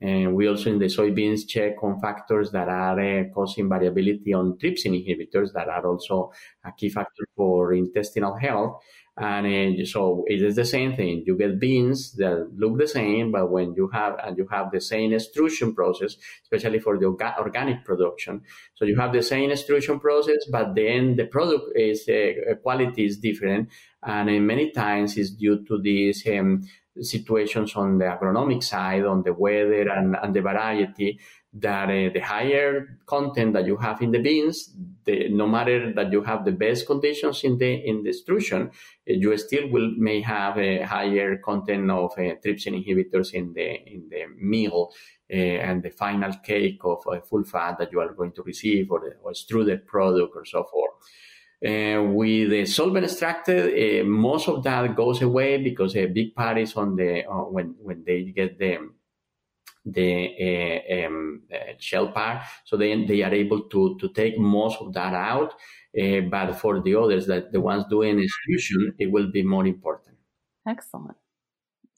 And 0.00 0.34
we 0.34 0.46
also 0.46 0.70
in 0.70 0.78
the 0.78 0.86
soybeans 0.86 1.48
check 1.48 1.82
on 1.82 1.98
factors 2.00 2.50
that 2.50 2.68
are 2.68 3.00
uh, 3.00 3.24
causing 3.34 3.68
variability 3.68 4.34
on 4.34 4.58
trypsin 4.58 4.92
inhibitors 4.92 5.54
that 5.54 5.68
are 5.68 5.86
also 5.86 6.32
a 6.64 6.72
key 6.72 6.90
factor 6.90 7.26
for 7.34 7.72
intestinal 7.72 8.36
health. 8.36 8.82
And 9.18 9.80
uh, 9.80 9.84
so 9.86 10.24
it 10.26 10.42
is 10.42 10.56
the 10.56 10.64
same 10.64 10.94
thing. 10.94 11.24
You 11.26 11.38
get 11.38 11.58
beans 11.58 12.12
that 12.16 12.50
look 12.54 12.78
the 12.78 12.86
same, 12.86 13.32
but 13.32 13.50
when 13.50 13.74
you 13.74 13.88
have 13.88 14.16
and 14.22 14.36
you 14.36 14.46
have 14.50 14.70
the 14.70 14.80
same 14.80 15.14
extrusion 15.14 15.74
process, 15.74 16.16
especially 16.42 16.80
for 16.80 16.98
the 16.98 17.06
orga- 17.06 17.38
organic 17.38 17.82
production, 17.84 18.42
so 18.74 18.84
you 18.84 18.96
have 18.96 19.14
the 19.14 19.22
same 19.22 19.50
extrusion 19.50 20.00
process, 20.00 20.44
but 20.50 20.74
then 20.74 21.16
the 21.16 21.24
product 21.24 21.64
is 21.74 22.06
uh, 22.08 22.56
quality 22.62 23.06
is 23.06 23.16
different, 23.16 23.70
and 24.02 24.28
uh, 24.28 24.32
many 24.32 24.70
times 24.70 25.16
is 25.16 25.30
due 25.30 25.64
to 25.64 25.80
these 25.80 26.26
um, 26.28 26.62
situations 27.00 27.74
on 27.74 27.98
the 27.98 28.04
agronomic 28.04 28.62
side, 28.62 29.04
on 29.04 29.22
the 29.22 29.32
weather 29.32 29.88
and, 29.88 30.16
and 30.22 30.34
the 30.34 30.42
variety 30.42 31.18
that 31.58 31.88
uh, 31.88 32.12
the 32.12 32.20
higher 32.20 32.98
content 33.06 33.54
that 33.54 33.66
you 33.66 33.76
have 33.76 34.02
in 34.02 34.10
the 34.10 34.18
beans, 34.18 34.74
the, 35.04 35.28
no 35.28 35.46
matter 35.46 35.92
that 35.92 36.12
you 36.12 36.22
have 36.22 36.44
the 36.44 36.52
best 36.52 36.86
conditions 36.86 37.44
in 37.44 37.56
the 37.58 37.72
in 37.86 38.02
the 38.02 38.10
extrusion, 38.10 38.62
uh, 38.62 38.70
you 39.06 39.36
still 39.38 39.68
will 39.70 39.90
may 39.96 40.20
have 40.20 40.58
a 40.58 40.82
higher 40.82 41.38
content 41.38 41.90
of 41.90 42.12
uh, 42.12 42.34
trypsin 42.44 42.74
inhibitors 42.74 43.32
in 43.32 43.52
the 43.54 43.68
in 43.86 44.08
the 44.10 44.26
meal 44.38 44.90
uh, 45.32 45.36
and 45.36 45.82
the 45.82 45.90
final 45.90 46.32
cake 46.44 46.80
of 46.84 47.04
full 47.28 47.44
fat 47.44 47.78
that 47.78 47.90
you 47.92 48.00
are 48.00 48.12
going 48.12 48.32
to 48.32 48.42
receive, 48.42 48.90
or, 48.90 49.16
or 49.22 49.30
extruded 49.30 49.86
product, 49.86 50.32
or 50.36 50.44
so 50.44 50.64
forth. 50.64 50.92
Uh, 51.64 52.02
with 52.02 52.50
the 52.50 52.66
solvent 52.66 53.06
extracted, 53.06 53.72
uh, 53.72 54.04
most 54.04 54.46
of 54.46 54.62
that 54.62 54.94
goes 54.94 55.22
away 55.22 55.56
because 55.56 55.96
a 55.96 56.04
big 56.04 56.34
part 56.34 56.58
is 56.58 56.76
on 56.76 56.96
the 56.96 57.24
uh, 57.26 57.44
when 57.44 57.74
when 57.80 58.04
they 58.04 58.24
get 58.24 58.58
the 58.58 58.78
the 59.86 60.82
uh, 61.02 61.06
um, 61.06 61.42
uh, 61.52 61.72
shell 61.78 62.08
part. 62.08 62.42
So 62.64 62.76
then 62.76 63.06
they 63.06 63.22
are 63.22 63.32
able 63.32 63.62
to, 63.62 63.96
to 64.00 64.08
take 64.10 64.38
most 64.38 64.78
of 64.80 64.92
that 64.94 65.14
out. 65.14 65.54
Uh, 65.98 66.20
but 66.28 66.54
for 66.54 66.80
the 66.80 66.94
others, 66.94 67.26
that 67.26 67.52
the 67.52 67.60
ones 67.60 67.84
doing 67.88 68.20
extrusion, 68.20 68.94
it 68.98 69.10
will 69.10 69.30
be 69.30 69.42
more 69.42 69.66
important. 69.66 70.16
Excellent. 70.68 71.16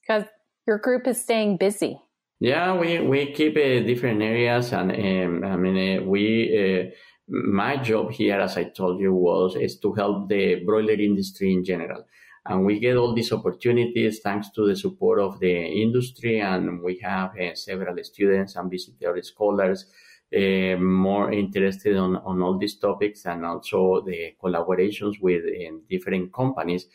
Because 0.00 0.24
your 0.66 0.78
group 0.78 1.06
is 1.06 1.20
staying 1.20 1.56
busy. 1.56 2.00
Yeah, 2.40 2.78
we, 2.78 3.00
we 3.00 3.32
keep 3.32 3.56
uh, 3.56 3.84
different 3.84 4.22
areas. 4.22 4.72
And 4.72 4.92
um, 4.92 5.44
I 5.44 5.56
mean, 5.56 5.98
uh, 5.98 6.02
we, 6.04 6.86
uh, 6.86 6.90
my 7.26 7.76
job 7.78 8.12
here, 8.12 8.38
as 8.38 8.56
I 8.56 8.64
told 8.64 9.00
you, 9.00 9.12
was 9.12 9.56
is 9.56 9.80
to 9.80 9.92
help 9.94 10.28
the 10.28 10.62
broiler 10.64 10.92
industry 10.92 11.52
in 11.52 11.64
general. 11.64 12.04
And 12.48 12.64
we 12.64 12.80
get 12.80 12.96
all 12.96 13.14
these 13.14 13.32
opportunities 13.32 14.20
thanks 14.20 14.50
to 14.50 14.66
the 14.66 14.74
support 14.74 15.20
of 15.20 15.38
the 15.38 15.54
industry. 15.54 16.40
And 16.40 16.82
we 16.82 16.98
have 17.00 17.38
uh, 17.38 17.54
several 17.54 18.02
students 18.02 18.56
and 18.56 18.70
visitor 18.70 19.20
scholars 19.22 19.86
uh, 20.34 20.76
more 20.76 21.32
interested 21.32 21.96
on, 21.96 22.16
on 22.16 22.42
all 22.42 22.58
these 22.58 22.78
topics 22.78 23.26
and 23.26 23.44
also 23.44 24.02
the 24.04 24.34
collaborations 24.42 25.20
with 25.20 25.44
uh, 25.44 25.76
different 25.88 26.32
companies 26.32 26.86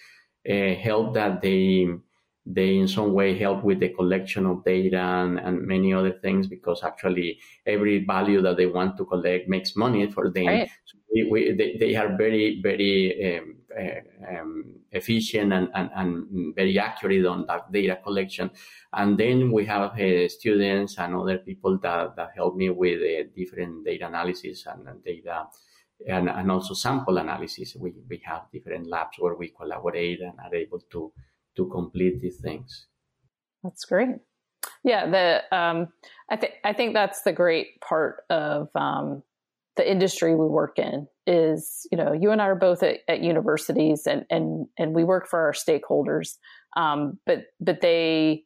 uh, 0.50 0.76
help 0.76 1.14
that 1.14 1.42
they 1.42 1.88
they 2.46 2.76
in 2.78 2.88
some 2.88 3.14
way 3.14 3.38
help 3.38 3.64
with 3.64 3.80
the 3.80 3.90
collection 3.90 4.46
of 4.46 4.66
data 4.66 5.00
and, 5.00 5.40
and 5.40 5.66
many 5.66 5.94
other 5.94 6.12
things 6.12 6.46
because 6.46 6.84
actually 6.84 7.40
every 7.66 8.04
value 8.06 8.42
that 8.42 8.58
they 8.58 8.66
want 8.66 8.98
to 8.98 9.06
collect 9.06 9.48
makes 9.48 9.78
money 9.78 10.12
for 10.12 10.30
them. 10.30 10.48
Right. 10.48 10.70
So 10.86 10.98
we, 11.14 11.24
we, 11.32 11.52
they, 11.54 11.78
they, 11.80 11.96
are 11.96 12.18
very, 12.18 12.62
very 12.62 13.38
um, 13.38 13.56
um, 14.30 14.76
efficient 14.92 15.54
and, 15.54 15.70
and, 15.74 15.90
and, 15.96 16.56
very 16.56 16.78
accurate 16.80 17.26
on 17.26 17.46
that 17.48 17.72
data 17.72 18.00
collection. 18.04 18.52
And 18.92 19.18
then 19.18 19.52
we 19.52 19.66
have 19.66 20.00
uh, 20.00 20.28
students 20.30 20.98
and 20.98 21.16
other 21.16 21.40
people 21.40 21.80
that, 21.80 22.16
that 22.16 22.32
help 22.36 22.56
me 22.56 22.70
with 22.70 23.02
uh, 23.02 23.30
different 23.36 23.86
data 23.86 24.08
analysis 24.08 24.66
and, 24.66 24.88
and 24.88 25.04
data 25.04 25.48
and, 26.08 26.30
and 26.30 26.52
also 26.52 26.74
sample 26.74 27.18
analysis. 27.18 27.76
We, 27.76 27.94
we 28.10 28.22
have 28.26 28.44
different 28.52 28.88
labs 28.88 29.18
where 29.20 29.36
we 29.36 29.50
collaborate 29.50 30.22
and 30.22 30.34
are 30.40 30.54
able 30.54 30.80
to 30.92 31.12
to 31.56 31.68
complete 31.68 32.20
these 32.20 32.38
things. 32.38 32.88
That's 33.64 33.86
great. 33.86 34.16
Yeah, 34.84 35.10
the 35.10 35.58
um, 35.58 35.90
I 36.30 36.36
think 36.36 36.54
I 36.64 36.74
think 36.74 36.94
that's 36.94 37.22
the 37.22 37.32
great 37.32 37.80
part 37.82 38.24
of 38.30 38.70
um, 38.76 39.24
the 39.76 39.90
industry 39.90 40.36
we 40.36 40.46
work 40.46 40.78
in 40.78 41.08
is 41.26 41.88
you 41.92 41.98
know 41.98 42.14
you 42.14 42.32
and 42.32 42.42
I 42.42 42.48
are 42.48 42.56
both 42.56 42.84
at, 42.84 43.00
at 43.08 43.22
universities 43.22 44.06
and 44.08 44.26
and 44.30 44.68
and 44.78 44.94
we 44.94 45.04
work 45.04 45.28
for 45.28 45.40
our 45.40 45.54
stakeholders, 45.54 46.38
um, 46.76 47.20
but 47.26 47.46
but 47.60 47.82
they 47.82 48.44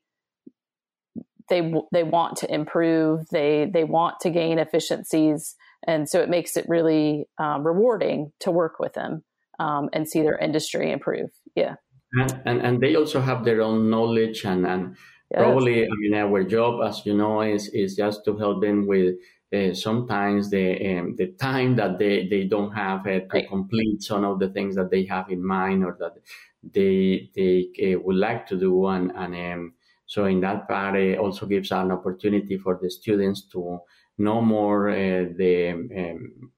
they 1.49 1.73
they 1.91 2.03
want 2.03 2.37
to 2.37 2.53
improve. 2.53 3.27
They 3.29 3.69
they 3.71 3.83
want 3.83 4.19
to 4.21 4.29
gain 4.29 4.59
efficiencies. 4.59 5.55
And 5.85 6.09
so 6.09 6.19
it 6.21 6.29
makes 6.29 6.57
it 6.57 6.65
really 6.67 7.29
um, 7.37 7.65
rewarding 7.65 8.31
to 8.41 8.51
work 8.51 8.79
with 8.79 8.93
them 8.93 9.23
um, 9.59 9.89
and 9.93 10.07
see 10.07 10.21
their 10.21 10.37
industry 10.37 10.91
improve. 10.91 11.29
Yeah. 11.55 11.75
And, 12.13 12.41
and, 12.45 12.61
and 12.61 12.81
they 12.81 12.95
also 12.95 13.21
have 13.21 13.45
their 13.45 13.61
own 13.61 13.89
knowledge 13.89 14.43
and, 14.45 14.65
and 14.65 14.95
yes. 15.31 15.41
probably 15.41 15.85
I 15.85 15.89
mean 15.97 16.13
our 16.13 16.43
job 16.43 16.81
as 16.83 17.05
you 17.05 17.13
know 17.13 17.41
is 17.41 17.67
is 17.69 17.95
just 17.95 18.23
to 18.25 18.37
help 18.37 18.61
them 18.61 18.87
with 18.87 19.15
uh, 19.53 19.73
sometimes 19.73 20.49
the 20.49 20.97
um, 20.97 21.15
the 21.15 21.27
time 21.33 21.75
that 21.77 21.97
they, 21.99 22.27
they 22.27 22.45
don't 22.45 22.71
have 22.71 23.07
uh, 23.07 23.21
to 23.31 23.39
right. 23.39 23.47
complete 23.47 24.01
some 24.01 24.23
of 24.25 24.39
the 24.39 24.49
things 24.49 24.75
that 24.75 24.89
they 24.91 25.05
have 25.05 25.29
in 25.29 25.45
mind 25.45 25.83
or 25.85 25.95
that 25.99 26.17
they 26.63 27.29
they 27.35 27.69
uh, 27.93 27.99
would 27.99 28.17
like 28.17 28.45
to 28.47 28.57
do 28.59 28.87
and 28.87 29.11
and 29.15 29.35
um, 29.35 29.73
so 30.05 30.25
in 30.25 30.41
that 30.41 30.67
part 30.67 30.95
it 30.95 31.17
also 31.17 31.45
gives 31.45 31.71
an 31.71 31.91
opportunity 31.91 32.57
for 32.57 32.77
the 32.81 32.89
students 32.89 33.41
to 33.41 33.79
know 34.17 34.41
more 34.41 34.89
uh, 34.89 35.25
the 35.37 35.69
um, 35.71 36.51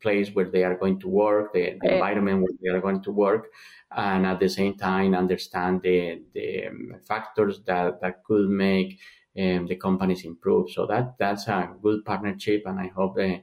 place 0.00 0.30
where 0.34 0.48
they 0.50 0.64
are 0.64 0.76
going 0.76 0.98
to 0.98 1.08
work, 1.08 1.52
the, 1.52 1.78
the 1.82 1.92
environment 1.94 2.40
where 2.40 2.52
they 2.62 2.70
are 2.70 2.80
going 2.80 3.02
to 3.02 3.12
work, 3.12 3.52
and 3.90 4.24
at 4.24 4.40
the 4.40 4.48
same 4.48 4.74
time 4.76 5.14
understand 5.14 5.82
the, 5.82 6.22
the 6.32 6.66
um, 6.66 6.94
factors 7.06 7.62
that, 7.64 8.00
that 8.00 8.24
could 8.24 8.48
make 8.48 8.98
um, 9.38 9.66
the 9.66 9.76
companies 9.76 10.24
improve. 10.24 10.70
So 10.70 10.86
that 10.86 11.16
that's 11.18 11.48
a 11.48 11.70
good 11.82 12.04
partnership, 12.04 12.62
and 12.66 12.78
I 12.80 12.88
hope 12.88 13.18
uh, 13.18 13.38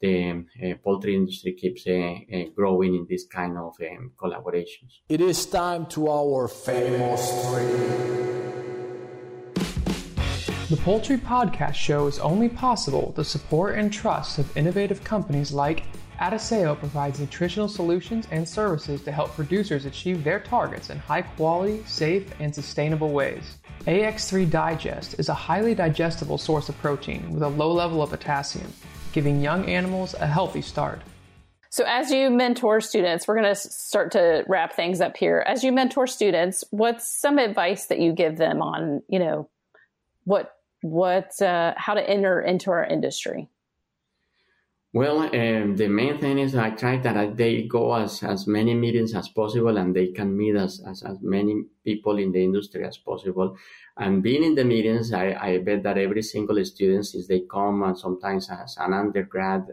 the 0.00 0.44
uh, 0.62 0.74
poultry 0.82 1.14
industry 1.14 1.52
keeps 1.52 1.86
uh, 1.86 1.92
uh, 1.92 2.44
growing 2.54 2.94
in 2.94 3.06
this 3.08 3.26
kind 3.26 3.56
of 3.56 3.74
um, 3.80 4.12
collaborations. 4.16 5.00
It 5.08 5.20
is 5.20 5.46
time 5.46 5.86
to 5.86 6.08
our 6.08 6.48
famous 6.48 7.22
three. 7.46 8.14
The 10.70 10.78
Poultry 10.78 11.18
Podcast 11.18 11.74
Show 11.74 12.06
is 12.06 12.18
only 12.18 12.48
possible 12.48 13.06
with 13.08 13.16
the 13.16 13.24
support 13.24 13.78
and 13.78 13.92
trust 13.92 14.38
of 14.38 14.56
innovative 14.56 15.04
companies 15.04 15.52
like 15.52 15.84
Adisseo 16.20 16.78
provides 16.78 17.20
nutritional 17.20 17.68
solutions 17.68 18.26
and 18.30 18.48
services 18.48 19.02
to 19.02 19.12
help 19.12 19.34
producers 19.34 19.84
achieve 19.84 20.24
their 20.24 20.40
targets 20.40 20.90
in 20.90 20.98
high 20.98 21.22
quality, 21.22 21.82
safe, 21.86 22.32
and 22.40 22.54
sustainable 22.54 23.10
ways. 23.10 23.58
AX3 23.86 24.48
Digest 24.48 25.16
is 25.18 25.28
a 25.28 25.34
highly 25.34 25.74
digestible 25.74 26.38
source 26.38 26.70
of 26.70 26.78
protein 26.78 27.30
with 27.30 27.42
a 27.42 27.48
low 27.48 27.70
level 27.70 28.02
of 28.02 28.08
potassium, 28.08 28.72
giving 29.12 29.42
young 29.42 29.68
animals 29.68 30.14
a 30.14 30.26
healthy 30.26 30.62
start. 30.62 31.02
So, 31.68 31.84
as 31.86 32.10
you 32.10 32.30
mentor 32.30 32.80
students, 32.80 33.28
we're 33.28 33.34
going 33.38 33.54
to 33.54 33.54
start 33.54 34.12
to 34.12 34.42
wrap 34.48 34.72
things 34.72 35.02
up 35.02 35.18
here. 35.18 35.44
As 35.46 35.62
you 35.62 35.70
mentor 35.70 36.06
students, 36.06 36.64
what's 36.70 37.10
some 37.20 37.36
advice 37.36 37.86
that 37.86 38.00
you 38.00 38.14
give 38.14 38.38
them 38.38 38.62
on, 38.62 39.02
you 39.06 39.18
know, 39.18 39.50
what 40.24 40.52
what 40.80 41.40
uh, 41.42 41.74
how 41.76 41.92
to 41.92 42.08
enter 42.08 42.40
into 42.40 42.70
our 42.70 42.84
industry? 42.84 43.50
Well, 44.94 45.22
um, 45.22 45.74
the 45.74 45.88
main 45.88 46.18
thing 46.20 46.38
is 46.38 46.54
I 46.54 46.70
try 46.70 46.98
that 46.98 47.36
they 47.36 47.62
go 47.62 47.94
as, 47.94 48.22
as 48.22 48.46
many 48.46 48.74
meetings 48.74 49.12
as 49.12 49.28
possible 49.28 49.76
and 49.76 49.94
they 49.94 50.12
can 50.12 50.36
meet 50.36 50.54
as, 50.54 50.80
as, 50.86 51.02
as 51.02 51.18
many 51.20 51.64
people 51.84 52.16
in 52.18 52.30
the 52.30 52.44
industry 52.44 52.84
as 52.86 52.96
possible. 52.96 53.56
And 53.96 54.22
being 54.22 54.44
in 54.44 54.54
the 54.54 54.64
meetings, 54.64 55.12
I, 55.12 55.32
I 55.32 55.58
bet 55.58 55.82
that 55.82 55.98
every 55.98 56.22
single 56.22 56.64
student, 56.64 57.06
since 57.06 57.26
they 57.26 57.40
come 57.40 57.82
and 57.82 57.98
sometimes 57.98 58.48
as 58.48 58.76
an 58.78 58.92
undergrad, 58.92 59.66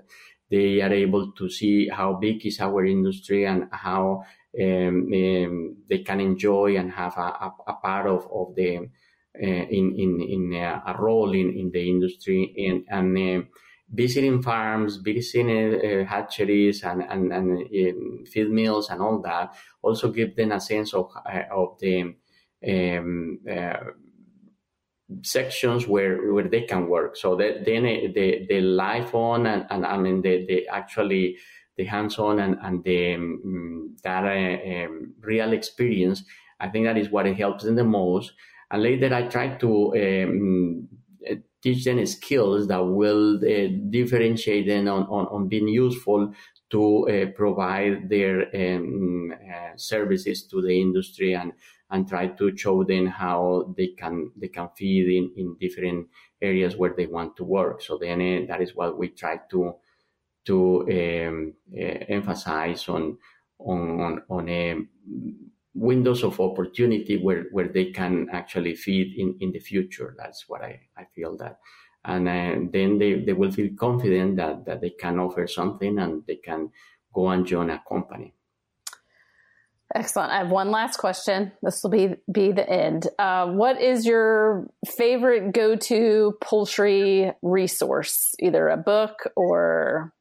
they 0.50 0.82
are 0.82 0.92
able 0.92 1.32
to 1.34 1.50
see 1.50 1.88
how 1.88 2.16
big 2.16 2.44
is 2.48 2.60
our 2.60 2.84
industry 2.84 3.46
and 3.46 3.68
how 3.72 4.24
um, 4.60 5.14
um, 5.14 5.78
they 5.88 6.00
can 6.00 6.20
enjoy 6.20 6.78
and 6.78 6.92
have 6.92 7.16
a, 7.18 7.30
a, 7.46 7.54
a 7.68 7.74
part 7.74 8.08
of, 8.08 8.28
of 8.34 8.56
the 8.56 8.90
uh, 9.34 9.66
in 9.78 9.96
in 9.98 10.22
in 10.22 10.54
uh, 10.62 10.82
a 10.88 11.02
role 11.02 11.32
in 11.32 11.52
in 11.52 11.72
the 11.72 11.90
industry 11.90 12.54
and 12.68 12.84
and 12.90 13.18
uh, 13.18 13.48
visiting 13.92 14.42
farms, 14.42 14.98
visiting 14.98 16.06
hatcheries 16.06 16.84
and 16.84 17.04
and, 17.04 17.32
and 17.34 18.28
feed 18.28 18.50
mills 18.50 18.90
and 18.90 19.02
all 19.02 19.22
that 19.22 19.54
also 19.82 20.12
give 20.12 20.36
them 20.36 20.52
a 20.52 20.60
sense 20.62 20.94
of 20.94 21.12
of 21.52 21.78
the 21.80 22.14
um, 22.68 23.40
sections 25.24 25.88
where 25.88 26.34
where 26.34 26.48
they 26.48 26.62
can 26.62 26.88
work. 26.88 27.16
So 27.16 27.36
that 27.36 27.66
then 27.66 27.84
the 27.84 28.46
the 28.48 28.62
life 28.62 29.14
on 29.14 29.46
and, 29.46 29.66
and 29.70 29.86
I 29.86 29.98
mean 29.98 30.22
the 30.22 30.46
the 30.46 30.68
actually 30.68 31.38
the 31.78 31.86
hands-on 31.86 32.40
and, 32.40 32.58
and 32.62 32.84
the 32.84 33.16
um, 33.16 33.96
that 34.04 34.24
uh, 34.24 34.86
um, 34.86 35.14
real 35.22 35.54
experience. 35.54 36.24
I 36.60 36.70
think 36.70 36.86
that 36.86 36.98
is 36.98 37.10
what 37.10 37.26
it 37.26 37.38
helps 37.38 37.64
them 37.64 37.76
the 37.76 37.84
most. 37.84 38.34
And 38.70 38.84
later 38.84 39.14
I 39.14 39.24
try 39.28 39.56
to 39.58 39.94
um, 39.96 40.88
teach 41.62 41.84
them 41.86 42.04
skills 42.06 42.68
that 42.68 42.84
will 42.84 43.38
uh, 43.38 43.68
differentiate 43.90 44.68
them 44.68 44.88
on, 44.88 45.04
on, 45.04 45.28
on, 45.28 45.48
being 45.48 45.68
useful 45.68 46.34
to 46.70 47.08
uh, 47.10 47.26
provide 47.36 48.10
their 48.10 48.48
um, 48.56 49.32
uh, 49.32 49.76
services 49.76 50.44
to 50.44 50.62
the 50.62 50.82
industry 50.82 51.34
and, 51.34 51.54
and 51.92 52.08
try 52.08 52.28
to 52.28 52.56
show 52.58 52.84
them 52.84 53.06
how 53.06 53.74
they 53.78 53.88
can 53.88 54.32
they 54.38 54.48
can 54.48 54.70
feed 54.76 55.08
in, 55.08 55.32
in 55.36 55.56
different 55.60 56.08
areas 56.42 56.76
where 56.76 56.94
they 56.96 57.06
want 57.06 57.36
to 57.36 57.44
work. 57.44 57.82
So 57.82 57.98
then 57.98 58.22
uh, 58.22 58.46
that 58.48 58.62
is 58.62 58.76
what 58.76 58.98
we 58.98 59.10
try 59.10 59.40
to 59.52 59.76
to 60.46 61.28
um, 61.28 61.54
uh, 61.74 62.06
emphasize 62.10 62.88
on 62.90 63.18
on 63.60 64.02
on, 64.02 64.22
on 64.30 64.50
a 64.50 64.76
windows 65.74 66.24
of 66.24 66.40
opportunity 66.40 67.18
where, 67.18 67.46
where 67.52 67.68
they 67.68 67.92
can 67.92 68.28
actually 68.32 68.76
feed 68.76 69.18
in, 69.18 69.38
in 69.40 69.52
the 69.52 69.60
future. 69.60 70.16
That's 70.18 70.48
what 70.48 70.62
I, 70.62 70.82
I 70.98 71.06
feel 71.16 71.38
that. 71.38 71.60
And 72.04 72.28
uh, 72.28 72.70
then 72.72 72.98
they, 72.98 73.22
they 73.22 73.34
will 73.34 73.52
feel 73.52 73.70
confident 73.80 74.38
that, 74.38 74.66
that 74.66 74.82
they 74.82 74.90
can 74.90 75.20
offer 75.20 75.48
something 75.48 76.00
and 76.00 76.24
they 76.28 76.38
can 76.38 76.72
go 77.14 77.30
and 77.30 77.46
join 77.46 77.70
a 77.70 77.82
company. 77.88 78.34
Excellent. 79.94 80.32
I 80.32 80.38
have 80.38 80.52
one 80.52 80.72
last 80.72 80.98
question. 80.98 81.52
This 81.62 81.84
will 81.84 81.90
be 81.90 82.16
be 82.32 82.54
the 82.54 82.68
end. 82.68 83.08
Uh, 83.20 83.48
what 83.48 83.82
is 83.82 84.06
your 84.06 84.68
favorite 84.88 85.54
go 85.54 85.76
to 85.76 86.38
poultry 86.40 87.34
resource? 87.42 88.34
Either 88.40 88.70
a 88.70 88.78
book 88.78 89.30
or 89.36 90.14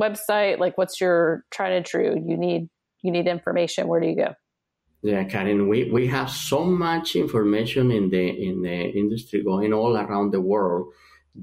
website. 0.00 0.58
Like, 0.58 0.78
what's 0.78 1.02
your 1.02 1.44
tried 1.50 1.72
and 1.72 1.84
true? 1.84 2.14
You 2.26 2.38
need 2.38 2.70
you 3.02 3.10
need 3.10 3.26
information. 3.26 3.88
Where 3.88 4.00
do 4.00 4.06
you 4.06 4.16
go? 4.16 4.34
Yeah, 5.04 5.24
Karen, 5.24 5.68
we, 5.68 5.90
we 5.90 6.06
have 6.06 6.30
so 6.30 6.64
much 6.64 7.14
information 7.14 7.90
in 7.90 8.08
the 8.08 8.24
in 8.48 8.62
the 8.62 8.90
industry 9.02 9.42
going 9.42 9.72
all 9.74 9.96
around 9.98 10.30
the 10.32 10.40
world 10.40 10.94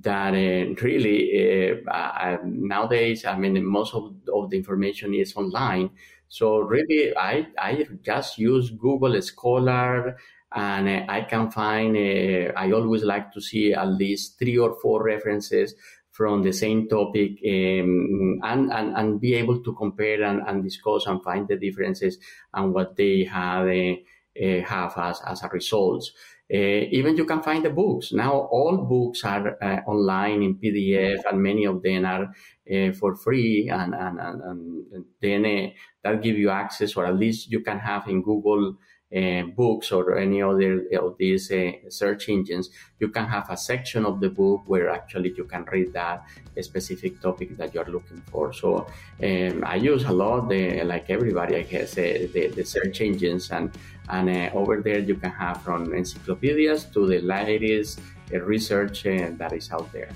that 0.01 0.33
uh, 0.33 0.73
really 0.81 1.77
uh, 1.87 1.91
uh, 1.91 2.37
nowadays, 2.43 3.23
I 3.25 3.37
mean, 3.37 3.63
most 3.63 3.93
of, 3.93 4.13
of 4.33 4.49
the 4.49 4.57
information 4.57 5.13
is 5.13 5.35
online. 5.35 5.91
So 6.27 6.57
really, 6.59 7.15
I 7.15 7.45
I 7.59 7.85
just 8.01 8.39
use 8.39 8.71
Google 8.71 9.21
Scholar, 9.21 10.17
and 10.55 10.89
uh, 10.89 11.05
I 11.07 11.21
can 11.21 11.51
find. 11.51 11.95
Uh, 11.95 12.53
I 12.57 12.71
always 12.71 13.03
like 13.03 13.31
to 13.33 13.41
see 13.41 13.73
at 13.73 13.89
least 13.89 14.39
three 14.39 14.57
or 14.57 14.73
four 14.81 15.03
references 15.03 15.75
from 16.11 16.43
the 16.43 16.51
same 16.51 16.87
topic 16.87 17.31
um, 17.45 18.39
and, 18.43 18.71
and, 18.71 18.95
and 18.95 19.21
be 19.21 19.33
able 19.33 19.63
to 19.63 19.73
compare 19.73 20.23
and, 20.23 20.41
and 20.47 20.63
discuss 20.63 21.05
and 21.07 21.23
find 21.23 21.47
the 21.47 21.55
differences 21.55 22.17
and 22.53 22.73
what 22.73 22.95
they 22.97 23.23
have, 23.23 23.67
uh, 23.67 23.95
uh, 24.43 24.61
have 24.65 24.97
as, 24.97 25.21
as 25.25 25.43
a 25.43 25.47
result. 25.49 26.09
Uh, 26.53 26.83
even 26.91 27.15
you 27.15 27.25
can 27.25 27.41
find 27.41 27.63
the 27.63 27.69
books. 27.69 28.11
Now 28.11 28.33
all 28.33 28.77
books 28.77 29.23
are 29.23 29.57
uh, 29.63 29.81
online 29.87 30.43
in 30.43 30.55
PDF 30.55 31.21
and 31.29 31.41
many 31.41 31.65
of 31.65 31.81
them 31.81 32.05
are 32.05 32.25
uh, 32.69 32.91
for 32.91 33.15
free 33.15 33.69
and, 33.69 33.95
and, 33.95 34.19
and, 34.19 34.41
and 34.41 35.05
then 35.21 35.45
uh, 35.45 35.69
that 36.03 36.21
give 36.21 36.37
you 36.37 36.49
access 36.49 36.97
or 36.97 37.05
at 37.05 37.15
least 37.15 37.49
you 37.49 37.61
can 37.61 37.79
have 37.79 38.05
in 38.09 38.21
Google 38.21 38.75
uh, 39.15 39.43
books 39.55 39.91
or 39.91 40.17
any 40.17 40.41
other 40.41 40.85
of 40.99 41.17
these 41.17 41.51
uh, 41.51 41.71
search 41.89 42.29
engines, 42.29 42.69
you 42.99 43.09
can 43.09 43.25
have 43.25 43.49
a 43.49 43.57
section 43.57 44.05
of 44.05 44.19
the 44.19 44.29
book 44.29 44.63
where 44.67 44.89
actually 44.89 45.33
you 45.35 45.43
can 45.45 45.65
read 45.71 45.91
that 45.93 46.23
specific 46.61 47.19
topic 47.21 47.57
that 47.57 47.73
you're 47.73 47.85
looking 47.85 48.21
for. 48.31 48.53
So 48.53 48.87
um, 49.23 49.63
I 49.65 49.75
use 49.75 50.05
a 50.05 50.11
lot, 50.11 50.49
the, 50.49 50.83
like 50.83 51.09
everybody, 51.09 51.55
I 51.57 51.63
guess, 51.63 51.97
uh, 51.97 52.27
the, 52.33 52.47
the 52.55 52.63
search 52.63 53.01
engines, 53.01 53.51
and 53.51 53.71
and 54.09 54.29
uh, 54.29 54.49
over 54.57 54.81
there 54.81 54.99
you 54.99 55.15
can 55.15 55.31
have 55.31 55.61
from 55.61 55.93
encyclopedias 55.93 56.85
to 56.85 57.07
the 57.07 57.19
latest 57.19 57.99
uh, 58.33 58.39
research 58.39 59.05
uh, 59.05 59.29
that 59.37 59.53
is 59.53 59.71
out 59.71 59.91
there. 59.91 60.09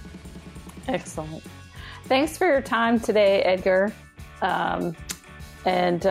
Excellent. 0.88 1.44
Thanks 2.06 2.38
for 2.38 2.46
your 2.46 2.62
time 2.62 3.00
today, 3.00 3.42
Edgar. 3.42 3.92
Um, 4.42 4.96
and 5.66 6.06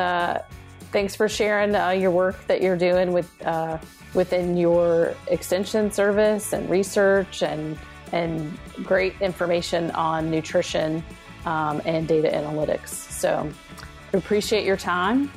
thanks 0.94 1.16
for 1.16 1.28
sharing 1.28 1.74
uh, 1.74 1.90
your 1.90 2.12
work 2.12 2.46
that 2.46 2.62
you're 2.62 2.76
doing 2.76 3.12
with 3.12 3.28
uh, 3.44 3.76
within 4.14 4.56
your 4.56 5.12
extension 5.26 5.90
service 5.90 6.52
and 6.52 6.70
research 6.70 7.42
and 7.42 7.76
and 8.12 8.56
great 8.84 9.20
information 9.20 9.90
on 9.90 10.30
nutrition 10.30 11.02
um, 11.46 11.82
and 11.84 12.06
data 12.06 12.28
analytics. 12.28 12.90
So 12.90 13.50
appreciate 14.12 14.64
your 14.64 14.76
time. 14.76 15.32